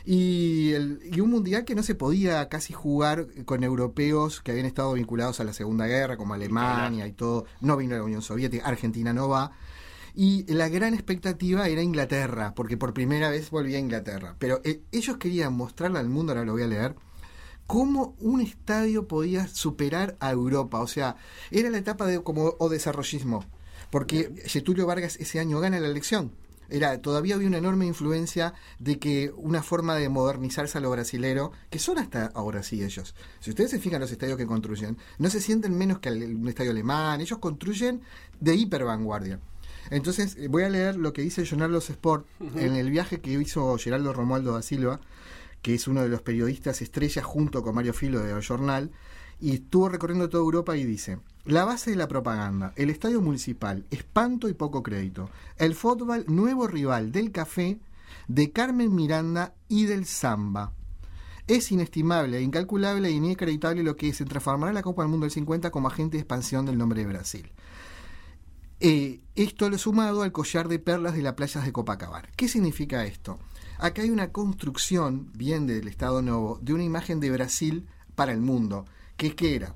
Y, 0.06 0.72
el- 0.74 1.00
y 1.12 1.22
un 1.22 1.30
mundial 1.32 1.64
que 1.66 1.76
no 1.76 1.84
se 1.84 1.96
podía 1.96 2.50
casi 2.50 2.74
jugar 2.74 3.28
con 3.46 3.64
europeos 3.64 4.42
que 4.42 4.52
habían 4.52 4.66
estado 4.66 4.94
vinculados 4.94 5.40
a 5.40 5.44
la 5.46 5.54
Segunda 5.54 5.88
Guerra, 5.88 6.18
como 6.18 6.34
Alemania 6.34 7.08
y 7.08 7.14
todo. 7.14 7.46
No 7.62 7.78
vino 7.78 7.96
la 7.96 8.04
Unión 8.04 8.22
Soviética, 8.22 8.66
Argentina 8.68 9.14
no 9.14 9.30
va. 9.30 9.52
y 10.16 10.44
la 10.54 10.70
gran 10.70 10.94
expectativa 10.94 11.68
era 11.70 11.82
Inglaterra, 11.82 12.54
porque 12.56 12.78
por 12.78 12.94
primera 12.94 13.30
vez 13.32 13.50
volvía 13.50 13.78
a 13.78 13.80
Inglaterra. 13.80 14.36
Pero 14.38 14.62
eh, 14.64 14.82
ellos 14.92 15.18
querían 15.18 15.54
mostrarle 15.54 15.98
al 16.00 16.08
mundo, 16.10 16.34
ahora 16.34 16.46
lo 16.46 16.52
voy 16.54 16.62
a 16.64 16.68
leer, 16.68 16.96
cómo 17.66 18.16
un 18.20 18.40
estadio 18.42 19.08
podía 19.08 19.48
superar 19.48 20.16
a 20.20 20.30
Europa. 20.32 20.80
O 20.82 20.88
sea, 20.88 21.16
era 21.50 21.70
la 21.72 21.80
etapa 21.80 22.06
de 22.06 22.22
como 22.22 22.54
o 22.60 22.70
desarrollismo, 22.70 23.44
porque 23.90 24.32
Getulio 24.46 24.86
Vargas 24.86 25.16
ese 25.16 25.40
año 25.40 25.60
gana 25.60 25.80
la 25.80 25.88
elección. 25.88 26.32
Era, 26.70 27.02
todavía 27.02 27.36
había 27.36 27.48
una 27.48 27.58
enorme 27.58 27.86
influencia 27.86 28.54
de 28.80 29.00
que 29.00 29.32
una 29.36 29.64
forma 29.64 29.96
de 29.96 30.10
modernizarse 30.10 30.78
a 30.78 30.82
lo 30.82 30.90
brasilero, 30.90 31.52
que 31.70 31.80
son 31.80 32.00
hasta 32.00 32.28
ahora 32.28 32.64
sí 32.64 32.84
ellos. 32.84 33.16
Si 33.40 33.50
ustedes 33.50 33.72
se 33.72 33.80
fijan 33.80 34.02
los 34.02 34.12
estadios 34.12 34.38
que 34.38 34.48
construyen, 34.48 34.98
no 35.18 35.30
se 35.30 35.42
sienten 35.42 35.78
menos 35.78 36.00
que 36.00 36.10
un 36.10 36.48
estadio 36.48 36.72
alemán, 36.72 37.22
ellos 37.22 37.40
construyen 37.40 38.02
de 38.40 38.56
hiper 38.56 38.84
vanguardia. 38.84 39.40
Entonces, 39.90 40.36
eh, 40.38 40.48
voy 40.48 40.64
a 40.64 40.70
leer 40.70 40.96
lo 40.96 41.14
que 41.14 41.22
dice 41.22 41.42
el 41.42 41.72
Los 41.72 41.90
Sport 41.90 42.26
en 42.56 42.76
el 42.76 42.90
viaje 42.90 43.20
que 43.20 43.32
hizo 43.32 43.78
Geraldo 43.78 44.14
Romualdo 44.14 44.54
da 44.54 44.62
Silva, 44.62 45.00
que 45.62 45.74
es 45.74 45.88
uno 45.88 46.02
de 46.02 46.10
los 46.10 46.22
periodistas 46.22 46.82
estrellas 46.82 47.26
junto 47.26 47.64
con 47.64 47.76
Mario 47.76 47.94
Filo 47.94 48.20
de 48.20 48.42
Jornal, 48.42 48.92
y 49.44 49.56
estuvo 49.56 49.90
recorriendo 49.90 50.30
toda 50.30 50.42
Europa 50.42 50.78
y 50.78 50.86
dice, 50.86 51.20
la 51.44 51.66
base 51.66 51.90
de 51.92 51.98
la 51.98 52.08
propaganda, 52.08 52.72
el 52.78 52.90
estadio 52.90 53.20
municipal, 53.20 53.86
espanto 53.92 54.48
y 54.48 54.54
poco 54.54 54.84
crédito, 54.84 55.30
el 55.58 55.76
fútbol 55.76 56.24
nuevo 56.30 56.66
rival 56.66 57.12
del 57.12 57.34
café, 57.34 57.78
de 58.30 58.54
Carmen 58.54 58.96
Miranda 58.96 59.54
y 59.68 59.84
del 59.84 60.06
Samba. 60.06 60.72
Es 61.46 61.74
inestimable, 61.74 62.42
incalculable 62.42 63.10
e 63.10 63.12
inacreditable 63.12 63.84
lo 63.84 63.98
que 63.98 64.14
se 64.14 64.24
transformará 64.24 64.72
la 64.72 64.82
Copa 64.82 65.02
del 65.02 65.12
Mundo 65.12 65.26
del 65.26 65.32
50 65.32 65.72
como 65.72 65.90
agente 65.90 66.16
de 66.16 66.22
expansión 66.22 66.66
del 66.66 66.78
nombre 66.78 67.02
de 67.02 67.08
Brasil. 67.08 67.52
Eh, 68.80 69.20
esto 69.36 69.70
lo 69.70 69.78
sumado 69.78 70.22
al 70.22 70.32
collar 70.32 70.70
de 70.70 70.80
perlas 70.80 71.16
de 71.16 71.22
las 71.22 71.34
playas 71.34 71.66
de 71.66 71.74
Copacabana. 71.74 72.30
¿Qué 72.38 72.48
significa 72.48 73.06
esto? 73.06 73.40
Acá 73.78 74.04
hay 74.04 74.10
una 74.10 74.32
construcción, 74.32 75.34
bien 75.34 75.68
del 75.68 75.90
Estado 75.90 76.22
Nuevo, 76.22 76.60
de 76.62 76.74
una 76.74 76.86
imagen 76.86 77.20
de 77.20 77.30
Brasil 77.30 77.90
para 78.16 78.32
el 78.32 78.40
mundo. 78.40 78.86
¿Qué, 79.24 79.36
qué 79.38 79.56
era? 79.56 79.74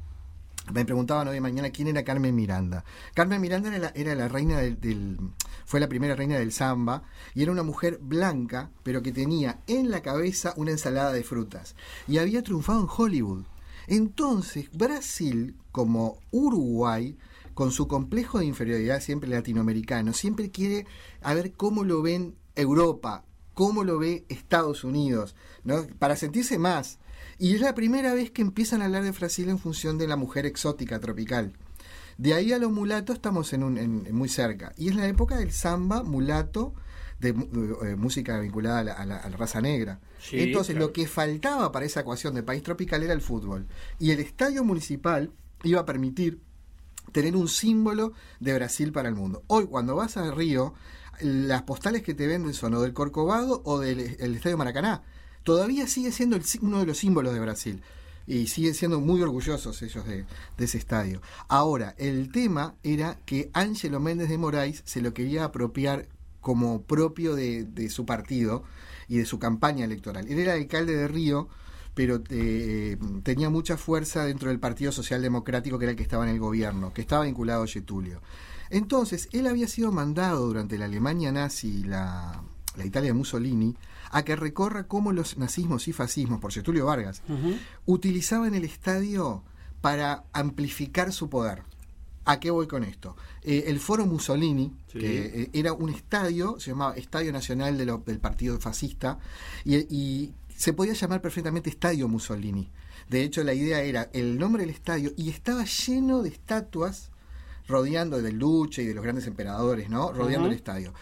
Me 0.73 0.83
preguntaban 0.83 1.29
hoy 1.29 1.39
mañana 1.39 1.69
quién 1.69 1.87
era 1.87 2.03
Carmen 2.03 2.35
Miranda. 2.35 2.83
Carmen 3.13 3.39
Miranda 3.39 3.73
era 3.95 4.13
la, 4.13 4.27
reina 4.27 4.57
del, 4.57 5.17
fue 5.65 5.79
la 5.79 5.87
primera 5.87 6.17
reina 6.17 6.37
del 6.37 6.51
samba 6.51 7.03
y 7.33 7.43
era 7.43 7.53
una 7.53 7.63
mujer 7.63 7.97
blanca, 8.01 8.71
pero 8.83 9.01
que 9.01 9.13
tenía 9.13 9.61
en 9.67 9.89
la 9.89 10.01
cabeza 10.01 10.53
una 10.57 10.71
ensalada 10.71 11.13
de 11.13 11.23
frutas. 11.23 11.77
Y 12.09 12.17
había 12.17 12.43
triunfado 12.43 12.81
en 12.81 12.89
Hollywood. 12.89 13.45
Entonces, 13.87 14.69
Brasil, 14.73 15.55
como 15.71 16.19
Uruguay, 16.31 17.17
con 17.53 17.71
su 17.71 17.87
complejo 17.87 18.39
de 18.39 18.47
inferioridad 18.47 18.99
siempre 18.99 19.29
latinoamericano, 19.29 20.11
siempre 20.11 20.51
quiere 20.51 20.85
a 21.21 21.33
ver 21.33 21.53
cómo 21.53 21.85
lo 21.85 22.01
ven 22.01 22.35
Europa, 22.55 23.23
cómo 23.53 23.85
lo 23.85 23.97
ve 23.97 24.25
Estados 24.27 24.83
Unidos, 24.83 25.37
¿no? 25.63 25.87
para 25.99 26.17
sentirse 26.17 26.59
más. 26.59 26.99
Y 27.39 27.53
es 27.53 27.61
la 27.61 27.75
primera 27.75 28.13
vez 28.13 28.31
que 28.31 28.41
empiezan 28.41 28.81
a 28.81 28.85
hablar 28.85 29.03
de 29.03 29.11
Brasil 29.11 29.47
en 29.49 29.59
función 29.59 29.97
de 29.97 30.07
la 30.07 30.15
mujer 30.15 30.45
exótica 30.45 30.99
tropical. 30.99 31.53
De 32.17 32.33
ahí 32.33 32.51
a 32.51 32.57
los 32.57 32.71
mulatos 32.71 33.17
estamos 33.17 33.53
en, 33.53 33.63
un, 33.63 34.07
muy 34.11 34.27
cerca. 34.27 34.73
Y 34.75 34.89
es 34.89 34.95
la 34.95 35.07
época 35.07 35.37
del 35.37 35.51
samba 35.51 36.01
mulato, 36.01 36.73
de, 37.19 37.29
eh, 37.29 37.95
música 37.95 38.39
vinculada 38.39 38.93
a 38.93 39.05
la, 39.05 39.21
raza 39.29 39.61
negra. 39.61 39.99
Entonces 40.31 40.75
lo 40.75 40.91
que 40.93 41.07
faltaba 41.07 41.71
para 41.71 41.85
esa 41.85 41.99
ecuación 41.99 42.33
de 42.33 42.41
país 42.41 42.63
tropical 42.63 43.03
era 43.03 43.13
el 43.13 43.21
fútbol. 43.21 43.67
Y 43.99 44.11
el 44.11 44.19
estadio 44.19 44.63
municipal 44.63 45.31
iba 45.63 45.81
a 45.81 45.85
permitir 45.85 46.41
tener 47.11 47.35
un 47.35 47.47
símbolo 47.47 48.13
de 48.39 48.55
Brasil 48.55 48.91
para 48.91 49.09
el 49.09 49.15
mundo. 49.15 49.43
Hoy 49.45 49.67
cuando 49.67 49.95
vas 49.95 50.17
a 50.17 50.31
Río, 50.31 50.73
las 51.21 51.61
postales 51.63 52.01
que 52.01 52.15
te 52.15 52.25
venden 52.25 52.55
son 52.55 52.73
o 52.73 52.81
del 52.81 52.93
Corcovado 52.93 53.61
o 53.63 53.79
del 53.79 53.99
Estadio 53.99 54.57
Maracaná 54.57 55.03
todavía 55.47 55.87
sigue 55.87 56.11
siendo 56.11 56.37
uno 56.59 56.79
de 56.81 56.85
los 56.85 56.97
símbolos 56.97 57.33
de 57.33 57.39
Brasil. 57.39 57.81
Y 58.27 58.47
siguen 58.47 58.73
siendo 58.73 58.99
muy 58.99 59.21
orgullosos 59.21 59.81
ellos 59.81 60.05
de, 60.05 60.25
ese 60.57 60.77
estadio. 60.77 61.21
Ahora, 61.47 61.95
el 61.97 62.29
tema 62.33 62.75
era 62.83 63.17
que 63.25 63.49
Ángelo 63.53 64.01
Méndez 64.01 64.27
de 64.27 64.37
Moraes 64.37 64.81
se 64.83 64.99
lo 64.99 65.13
quería 65.13 65.45
apropiar 65.45 66.09
como 66.41 66.81
propio 66.81 67.33
de, 67.33 67.89
su 67.89 68.05
partido 68.05 68.65
y 69.07 69.19
de 69.19 69.25
su 69.25 69.39
campaña 69.39 69.85
electoral. 69.85 70.27
Él 70.27 70.37
era 70.37 70.51
alcalde 70.51 70.97
de 70.97 71.07
Río, 71.07 71.47
pero 71.93 72.21
eh, 72.29 72.97
tenía 73.23 73.49
mucha 73.49 73.77
fuerza 73.77 74.25
dentro 74.25 74.49
del 74.49 74.59
Partido 74.59 74.91
Social 74.91 75.21
Democrático, 75.21 75.79
que 75.79 75.85
era 75.85 75.91
el 75.91 75.97
que 75.97 76.03
estaba 76.03 76.25
en 76.25 76.33
el 76.33 76.39
gobierno, 76.41 76.93
que 76.93 76.99
estaba 76.99 77.23
vinculado 77.23 77.63
a 77.63 77.67
Getulio. 77.67 78.21
Entonces, 78.69 79.29
él 79.31 79.47
había 79.47 79.69
sido 79.69 79.93
mandado 79.93 80.45
durante 80.45 80.77
la 80.77 80.85
Alemania 80.85 81.31
nazi 81.31 81.85
la, 81.85 82.43
la 82.77 82.85
Italia 82.85 83.09
de 83.09 83.13
Mussolini 83.13 83.75
a 84.11 84.23
que 84.23 84.35
recorra 84.35 84.87
cómo 84.87 85.11
los 85.11 85.37
nazismos 85.37 85.87
y 85.87 85.93
fascismos, 85.93 86.39
por 86.39 86.53
Getulio 86.53 86.85
Vargas, 86.85 87.21
utilizaban 87.85 88.55
el 88.55 88.63
estadio 88.63 89.43
para 89.81 90.23
amplificar 90.33 91.11
su 91.11 91.29
poder. 91.29 91.63
¿A 92.25 92.41
qué 92.41 92.51
voy 92.51 92.67
con 92.67 92.83
esto? 92.83 93.15
Eh, 93.41 93.65
el 93.67 93.79
Foro 93.79 94.05
Mussolini, 94.05 94.73
que 94.91 95.43
eh, 95.43 95.49
era 95.53 95.71
un 95.71 95.89
estadio, 95.89 96.59
se 96.59 96.71
llamaba 96.71 96.95
Estadio 96.97 97.31
Nacional 97.31 97.77
del 97.77 98.19
Partido 98.19 98.59
Fascista, 98.59 99.17
y, 99.63 100.33
se 100.53 100.73
podía 100.73 100.93
llamar 100.93 101.21
perfectamente 101.21 101.69
Estadio 101.69 102.07
Mussolini. 102.07 102.67
De 103.09 103.23
hecho, 103.23 103.43
la 103.43 103.53
idea 103.53 103.81
era 103.81 104.09
el 104.11 104.39
nombre 104.39 104.63
del 104.63 104.71
estadio 104.71 105.11
y 105.15 105.29
estaba 105.29 105.63
lleno 105.65 106.23
de 106.23 106.29
estatuas 106.29 107.11
rodeando 107.67 108.19
del 108.21 108.39
Duce 108.39 108.81
y 108.81 108.87
de 108.87 108.95
los 108.95 109.03
grandes 109.03 109.27
emperadores, 109.27 109.87
¿no? 109.87 110.11
Rodeando 110.11 110.47
el 110.47 110.55
estadio. 110.55 110.95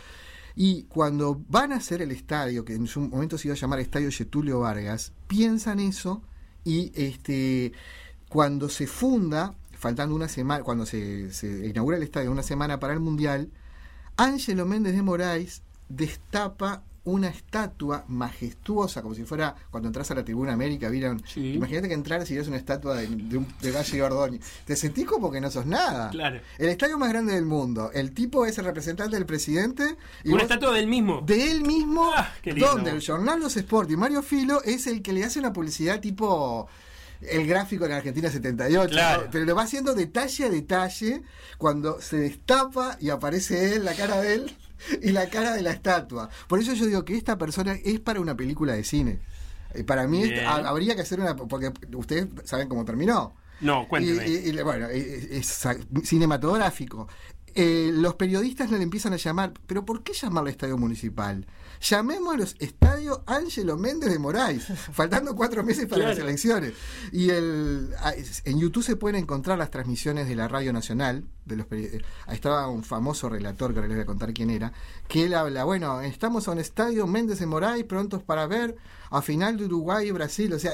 Y 0.56 0.84
cuando 0.84 1.42
van 1.50 1.74
a 1.74 1.78
hacer 1.78 2.02
el 2.02 2.12
estadio, 2.12 2.64
que 2.64 2.74
en 2.74 2.88
su 2.88 3.02
momento 3.02 3.38
se 3.38 3.48
iba 3.48 3.56
a 3.56 3.58
llamar 3.58 3.80
Estadio 3.80 4.10
Getulio 4.12 4.60
Vargas, 4.62 5.12
piensan 5.28 5.80
eso 5.80 6.22
y 6.64 6.92
este 6.96 7.74
cuando 8.30 8.70
se 8.70 8.88
funda, 8.88 9.54
faltando 9.74 10.16
una 10.16 10.28
semana, 10.28 10.64
cuando 10.64 10.86
se, 10.86 11.32
se 11.32 11.68
inaugura 11.68 11.98
el 11.98 12.04
estadio, 12.04 12.32
una 12.32 12.44
semana 12.44 12.80
para 12.80 12.94
el 12.94 13.00
Mundial, 13.00 13.52
Ángelo 14.18 14.66
Méndez 14.66 14.94
de 14.94 15.02
Moraes 15.02 15.62
destapa 15.90 16.84
una 17.06 17.30
estatua 17.30 18.04
majestuosa, 18.08 19.02
como 19.02 19.16
si 19.16 19.24
fuera 19.24 19.56
cuando 19.70 19.88
entras 19.88 20.10
a 20.12 20.16
la 20.16 20.26
Tribuna 20.26 20.54
América, 20.54 20.90
vieron. 20.90 21.24
Imagínate 21.36 21.88
que 21.88 21.94
entraras 21.94 22.30
y 22.30 22.34
vieras 22.34 22.48
una 22.48 22.58
estatua 22.58 22.98
de, 22.98 23.08
de, 23.08 23.46
de 23.62 23.72
Valle 23.72 24.02
Ordóñez. 24.02 24.42
Te 24.66 24.76
sentís 24.76 25.06
como 25.06 25.32
que 25.32 25.40
no 25.40 25.52
sos 25.52 25.66
nada. 25.66 26.10
Claro. 26.10 26.42
El 26.58 26.70
estadio 26.70 26.98
más 26.98 27.10
grande 27.10 27.34
del 27.34 27.46
mundo. 27.46 27.92
El 27.94 28.12
tipo 28.12 28.46
es 28.46 28.58
el 28.58 28.66
representante 28.66 29.16
del 29.16 29.26
presidente. 29.26 29.98
Y 30.24 30.32
una 30.32 30.44
estatua 30.44 30.74
del 30.74 30.88
mismo. 30.88 31.22
De 31.22 31.52
él 31.52 31.62
mismo, 31.62 32.12
ah, 32.16 32.34
donde 32.44 32.92
el 32.92 33.06
Jornal 33.06 33.40
Los 33.40 33.56
Sport 33.56 33.92
y 33.92 33.98
Mario 33.98 34.24
Filo 34.24 34.64
es 34.64 34.88
el 34.88 35.02
que 35.02 35.14
le 35.14 35.24
hace 35.24 35.40
una 35.40 35.54
publicidad 35.54 36.00
tipo 36.00 36.68
el 37.22 37.48
gráfico 37.48 37.86
en 37.86 37.94
Argentina 37.94 38.30
78, 38.30 38.98
pero 39.32 39.46
lo 39.46 39.56
va 39.56 39.64
haciendo 39.64 39.94
detalle 39.94 40.46
a 40.46 40.50
detalle 40.50 41.24
cuando 41.58 42.02
se 42.02 42.18
destapa 42.18 42.98
y 43.00 43.10
aparece 43.10 43.74
él, 43.74 43.86
la 43.86 43.94
cara 43.94 44.22
de 44.22 44.36
él 44.36 44.58
y 45.02 45.12
la 45.12 45.30
cara 45.30 45.54
de 45.54 45.62
la 45.62 45.72
estatua. 45.72 46.30
Por 46.48 46.60
eso 46.60 46.74
yo 46.74 46.86
digo 46.86 47.06
que 47.06 47.16
esta 47.16 47.38
persona 47.38 47.78
es 47.84 48.00
para 48.00 48.20
una 48.20 48.36
película 48.36 48.74
de 48.74 48.84
cine. 48.84 49.20
Eh, 49.74 49.84
para 49.84 50.08
mí 50.08 50.24
habría 50.46 50.96
que 50.96 51.02
hacer 51.02 51.20
una... 51.20 51.36
Porque 51.36 51.72
ustedes 51.96 52.28
saben 52.44 52.68
cómo 52.68 52.86
terminó. 52.86 53.36
No, 53.62 53.88
cuénteme. 53.88 54.28
Y, 54.28 54.52
bueno, 54.62 54.88
es, 54.90 55.68
cinematográfico. 56.04 57.08
Eh, 57.58 57.92
los 57.94 58.16
periodistas 58.16 58.70
le 58.70 58.82
empiezan 58.82 59.14
a 59.14 59.16
llamar, 59.16 59.54
pero 59.66 59.86
¿por 59.86 60.04
qué 60.04 60.12
llamarle 60.12 60.52
estadio 60.52 60.78
municipal? 60.78 61.48
los 62.38 62.56
Estadio 62.60 63.24
Ángelo 63.28 63.78
Méndez 63.78 64.12
de 64.12 64.20
Moraes, 64.20 64.66
faltando 64.92 65.36
cuatro 65.36 65.64
meses 65.64 65.86
para 65.86 66.10
las 66.10 66.18
elecciones. 66.18 66.74
Y 67.14 67.30
el, 67.30 67.94
ah, 68.00 68.14
en 68.44 68.60
YouTube 68.60 68.84
se 68.84 68.98
pueden 68.98 69.22
encontrar 69.22 69.58
las 69.58 69.72
transmisiones 69.72 70.28
de 70.28 70.36
la 70.36 70.50
Radio 70.50 70.74
Nacional. 70.74 71.24
De 71.46 71.56
los, 71.56 71.68
ahí 71.72 72.02
estaba 72.36 72.68
un 72.68 72.84
famoso 72.84 73.30
relator, 73.30 73.72
que 73.72 73.80
ahora 73.80 73.88
les 73.88 73.98
voy 73.98 74.04
a 74.04 74.06
contar 74.06 74.34
quién 74.34 74.50
era, 74.50 74.74
que 75.08 75.24
él 75.26 75.34
habla, 75.34 75.64
bueno, 75.64 76.02
estamos 76.02 76.48
en 76.48 76.54
un 76.54 76.60
estadio 76.60 77.08
Méndez 77.08 77.40
de 77.40 77.46
Moraes, 77.46 77.86
prontos 77.86 78.22
para 78.22 78.48
ver 78.48 78.76
a 79.12 79.22
final 79.22 79.56
de 79.58 79.66
Uruguay 79.66 80.08
y 80.08 80.12
Brasil. 80.12 80.52
O 80.52 80.60
sea, 80.60 80.74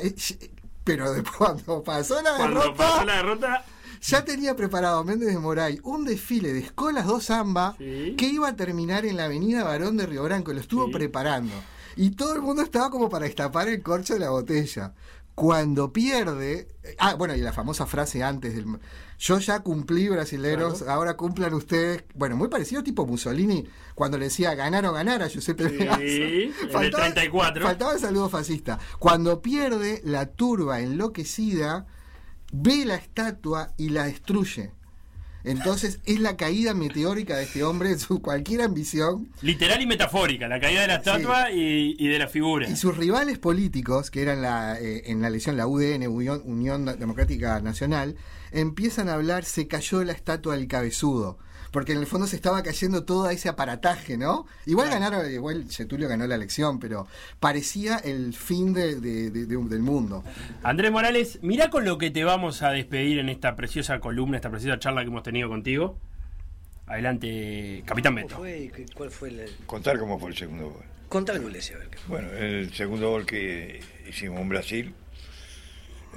pero 0.84 1.13
de 1.13 1.24
cuando 1.38 1.84
pasó 1.84 2.22
la 2.24 2.38
cuando 2.38 2.74
Pasó 2.74 3.06
la 3.06 3.17
derrota 3.17 3.65
ya 4.02 4.26
tenía 4.26 4.56
preparado 4.56 5.04
Méndez 5.04 5.30
de 5.30 5.40
Moray 5.40 5.80
un 5.84 6.06
desfile 6.06 6.54
de 6.54 6.60
Escolas 6.60 7.06
2 7.06 7.24
Zamba 7.24 7.76
que 7.78 8.30
iba 8.32 8.50
a 8.50 8.56
terminar 8.56 9.06
en 9.06 9.18
la 9.18 9.26
avenida 9.26 9.64
Barón 9.64 9.98
de 9.98 10.06
Río 10.06 10.24
Branco, 10.24 10.54
lo 10.54 10.60
estuvo 10.60 10.90
preparando. 10.90 11.54
Y 11.96 12.12
todo 12.12 12.36
el 12.36 12.42
mundo 12.42 12.62
estaba 12.62 12.90
como 12.90 13.10
para 13.10 13.26
destapar 13.26 13.68
el 13.68 13.82
corcho 13.84 14.14
de 14.14 14.20
la 14.20 14.30
botella. 14.30 14.94
Cuando 15.36 15.94
pierde, 15.94 16.68
ah, 16.98 17.16
bueno, 17.16 17.36
y 17.36 17.42
la 17.42 17.54
famosa 17.54 17.86
frase 17.86 18.24
antes 18.24 18.56
del 18.56 18.66
yo 19.18 19.38
ya 19.38 19.60
cumplí 19.60 20.10
brasileros, 20.10 20.82
ahora 20.82 21.16
cumplan 21.16 21.54
ustedes. 21.54 22.04
Bueno, 22.16 22.36
muy 22.36 22.48
parecido 22.48 22.84
tipo 22.84 23.06
Mussolini 23.06 23.68
cuando 23.94 24.18
le 24.18 24.26
decía 24.26 24.56
ganar 24.56 24.86
o 24.88 24.94
ganar 24.94 25.22
a 25.22 25.28
Giuseppe 25.28 25.70
sí, 25.70 26.52
faltaba, 26.72 27.08
el 27.08 27.14
34. 27.14 27.64
Faltaba 27.64 27.94
el 27.94 28.00
saludo 28.00 28.30
fascista. 28.30 28.80
Cuando 29.00 29.42
pierde, 29.42 30.02
la 30.04 30.26
turba 30.26 30.82
enloquecida 30.82 31.86
ve 32.52 32.86
la 32.86 32.96
estatua 32.96 33.74
y 33.78 33.90
la 33.90 34.06
destruye. 34.06 34.72
Entonces 35.44 36.00
es 36.06 36.20
la 36.20 36.38
caída 36.38 36.74
meteórica 36.74 37.36
de 37.36 37.44
este 37.44 37.64
hombre, 37.64 37.98
su 37.98 38.22
cualquier 38.22 38.62
ambición. 38.62 39.30
Literal 39.42 39.82
y 39.82 39.88
metafórica, 39.88 40.48
la 40.48 40.60
caída 40.60 40.82
de 40.82 40.88
la 40.88 40.96
estatua 40.96 41.52
y, 41.52 41.96
y, 41.98 42.08
de 42.08 42.20
la 42.20 42.28
figura. 42.28 42.70
Y 42.70 42.76
sus 42.76 42.96
rivales 42.96 43.40
políticos, 43.40 44.12
que 44.12 44.22
eran 44.22 44.42
la, 44.42 44.80
eh, 44.80 45.04
en 45.08 45.22
la 45.22 45.30
elección 45.30 45.58
la 45.58 45.66
UDN, 45.66 46.08
Unión, 46.08 46.44
Unión 46.46 46.86
Democrática 46.86 47.60
Nacional, 47.60 48.16
empiezan 48.52 49.10
a 49.10 49.14
hablar, 49.14 49.44
se 49.44 49.68
cayó 49.68 50.04
la 50.04 50.14
estatua 50.14 50.56
del 50.56 50.68
cabezudo 50.68 51.40
porque 51.72 51.94
en 51.94 52.00
el 52.00 52.06
fondo 52.06 52.28
se 52.28 52.36
estaba 52.36 52.62
cayendo 52.64 53.06
todo 53.06 53.30
ese 53.30 53.50
aparataje, 53.50 54.18
¿no? 54.18 54.46
Igual 54.66 54.90
ganaron, 54.90 55.30
igual 55.32 55.66
Getulio 55.70 56.08
ganó 56.08 56.28
la 56.28 56.36
elección, 56.36 56.80
pero 56.80 57.08
parecía 57.40 57.98
el 57.98 58.34
fin 58.34 58.74
de, 58.74 59.00
del 59.00 59.80
mundo. 59.80 60.24
Andrés 60.64 60.92
Morales, 60.92 61.40
mira 61.42 61.70
con 61.70 61.86
lo 61.86 61.98
que 61.98 62.12
te 62.12 62.24
vamos 62.24 62.62
a 62.62 62.72
despedir 62.72 63.20
en 63.20 63.30
esta 63.30 63.56
preciosa 63.56 64.00
columna, 64.00 64.36
esta 64.36 64.52
preciosa 64.52 64.80
charla 64.80 65.02
que 65.02 65.08
hemos 65.08 65.24
tenido 65.24 65.48
contigo. 65.48 65.98
Adelante, 66.88 67.84
Capitán 67.86 68.16
Beto. 68.16 68.36
¿Cuál 68.96 69.10
fue 69.10 69.30
el... 69.30 69.50
Contar 69.66 69.98
cómo 69.98 70.20
fue 70.20 70.32
el 70.32 70.38
segundo 70.38 70.72
gol. 70.72 70.84
Contar 71.08 71.38
el 71.38 71.44
gol 71.44 71.56
ese, 71.56 71.76
a 71.76 71.78
ver. 71.78 71.90
Bueno, 72.08 72.32
el 72.32 72.74
segundo 72.74 73.10
gol 73.10 73.26
que 73.26 73.82
hicimos 74.10 74.42
en 74.42 74.50
Brasil 74.50 74.94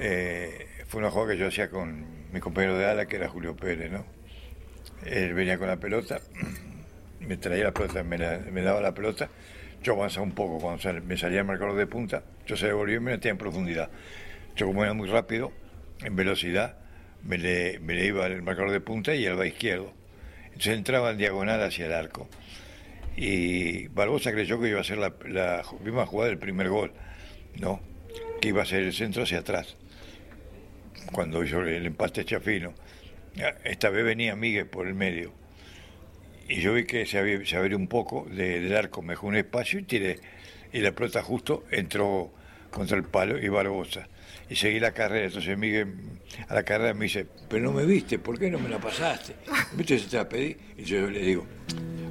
eh, 0.01 0.67
fue 0.89 1.01
una 1.01 1.13
jugada 1.13 1.33
que 1.33 1.39
yo 1.39 1.47
hacía 1.47 1.71
con 1.71 2.05
mi 2.33 2.41
compañero 2.41 2.77
de 2.77 2.87
ala, 2.87 3.07
que 3.07 3.17
era 3.17 3.29
Julio 3.29 3.55
Pérez, 3.55 3.93
¿no? 3.93 4.14
Él 5.07 5.35
venía 5.35 5.59
con 5.59 5.69
la 5.69 5.77
pelota, 5.77 6.21
me 7.21 7.37
traía 7.37 7.65
la 7.65 7.73
pelota, 7.73 8.03
me, 8.03 8.63
daba 8.63 8.81
la 8.81 8.95
pelota, 8.95 9.29
yo 9.83 9.95
avanzaba 9.95 10.25
un 10.25 10.33
poco, 10.33 10.59
cuando 10.59 11.03
me 11.03 11.17
salía 11.17 11.41
el 11.41 11.47
marcador 11.47 11.77
de 11.77 11.87
punta, 11.87 12.23
yo 12.47 12.57
se 12.57 12.67
devolvía 12.67 12.97
y 12.97 13.01
me 13.01 13.13
metía 13.13 13.31
en 13.31 13.39
profundidad. 13.39 13.91
Yo 14.57 14.67
como 14.67 14.85
era 14.85 14.95
muy 14.95 15.09
rápido, 15.09 15.53
en 16.03 16.17
velocidad, 16.17 16.77
me 17.23 17.39
le, 17.39 17.81
iba 18.05 18.27
el 18.27 18.43
marcador 18.43 18.71
de 18.71 18.81
punta 18.81 19.15
y 19.15 19.25
él 19.25 19.39
va 19.39 19.47
izquierdo. 19.47 19.93
Entonces 20.47 20.77
entraba 20.77 21.11
en 21.11 21.19
diagonal 21.19 21.63
hacia 21.63 21.87
el 21.87 21.93
arco. 21.93 22.29
Y 23.17 23.89
Barbosa 23.89 24.33
creyó 24.33 24.61
que 24.61 24.69
iba 24.69 24.81
a 24.81 24.85
ser 24.85 24.99
la, 24.99 25.13
misma 25.83 26.07
jugada 26.07 26.31
del 26.31 26.39
primer 26.39 26.69
gol, 26.69 26.93
¿no? 27.57 27.81
Que 28.41 28.49
iba 28.49 28.63
a 28.63 28.67
ser 28.67 28.83
el 28.83 28.93
centro 28.93 29.23
hacia 29.23 29.39
atrás, 29.39 29.77
cuando 31.13 31.45
hizo 31.45 31.61
el 31.61 31.87
empate 31.87 32.25
Chafino. 32.25 32.75
Esta 33.65 33.91
vez 33.91 34.05
venía 34.05 34.37
Miguel 34.37 34.67
por 34.67 34.87
el 34.87 34.95
medio. 34.95 35.33
Y 36.49 36.61
yo 36.61 36.75
vi 36.75 36.85
que 36.85 37.07
se, 37.07 37.19
había, 37.19 37.39
abrió 37.59 37.77
un 37.77 37.89
poco 37.89 38.27
del 38.31 38.75
arco, 38.77 39.03
me 39.03 39.15
dejó 39.15 39.27
un 39.27 39.37
espacio 39.37 39.79
y 39.79 39.83
tiré. 39.83 40.21
Y 40.73 40.81
la 40.81 40.93
pelota 40.93 41.23
justo 41.23 41.65
entró 41.71 42.31
contra 42.71 42.97
el 42.97 43.05
palo 43.05 43.39
y 43.39 43.49
Barbosa. 43.49 44.09
Y 44.49 44.57
seguí 44.57 44.81
la 44.81 44.93
carrera. 44.93 45.27
Entonces 45.27 45.57
Miguel 45.57 45.95
a 46.49 46.55
la 46.55 46.63
carrera 46.63 46.95
me 46.95 47.05
dice, 47.05 47.27
pero 47.49 47.65
no 47.65 47.73
me 47.73 47.85
viste, 47.85 48.19
¿por 48.19 48.39
qué 48.39 48.51
no 48.51 48.59
me 48.59 48.69
la 48.69 48.79
pasaste? 48.79 49.37
¿Viste 49.73 49.99
si 49.99 50.07
te 50.07 50.17
la 50.17 50.29
pedí? 50.29 50.57
Y 50.77 50.85
yo 50.85 51.09
le 51.09 51.21
digo, 51.21 51.47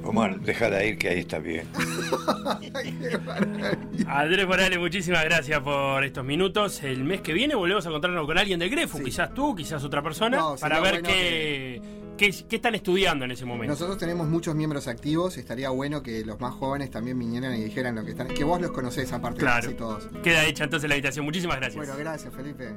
Omar, 0.02 0.40
déjala 0.40 0.84
ir 0.84 0.98
que 0.98 1.08
ahí 1.08 1.20
está 1.20 1.38
bien. 1.38 1.66
Andrés 4.06 4.46
Morales, 4.46 4.78
muchísimas 4.78 5.24
gracias 5.24 5.60
por 5.60 6.04
estos 6.04 6.24
minutos. 6.24 6.82
El 6.82 7.04
mes 7.04 7.20
que 7.20 7.32
viene 7.32 7.54
volvemos 7.54 7.86
a 7.86 7.88
encontrarnos 7.88 8.26
con 8.26 8.38
alguien 8.38 8.58
del 8.58 8.70
Grefo, 8.70 9.02
quizás 9.02 9.32
tú, 9.32 9.54
quizás 9.54 9.82
otra 9.84 10.02
persona, 10.02 10.42
para 10.60 10.80
ver 10.80 11.02
qué, 12.16 12.34
qué, 12.48 12.56
están 12.56 12.74
estudiando 12.74 13.24
en 13.24 13.30
ese 13.30 13.44
momento. 13.44 13.72
Nosotros 13.72 13.98
tenemos 13.98 14.28
muchos 14.28 14.54
miembros 14.54 14.88
activos, 14.88 15.36
estaría 15.36 15.70
bueno 15.70 16.02
que 16.02 16.24
los 16.24 16.40
más 16.40 16.54
jóvenes 16.54 16.90
también 16.90 17.18
vinieran 17.18 17.54
y 17.56 17.64
dijeran 17.64 17.94
lo 17.94 18.04
que 18.04 18.12
están, 18.12 18.28
que 18.28 18.44
vos 18.44 18.60
los 18.60 18.70
conocés 18.70 19.12
aparte 19.12 19.40
claro. 19.40 19.68
de 19.68 19.74
todos. 19.74 20.08
Queda 20.22 20.44
hecha 20.44 20.64
entonces 20.64 20.88
la 20.88 20.96
invitación. 20.96 21.24
Muchísimas 21.24 21.56
gracias. 21.56 21.76
Bueno, 21.76 21.98
gracias 21.98 22.34
Felipe. 22.34 22.74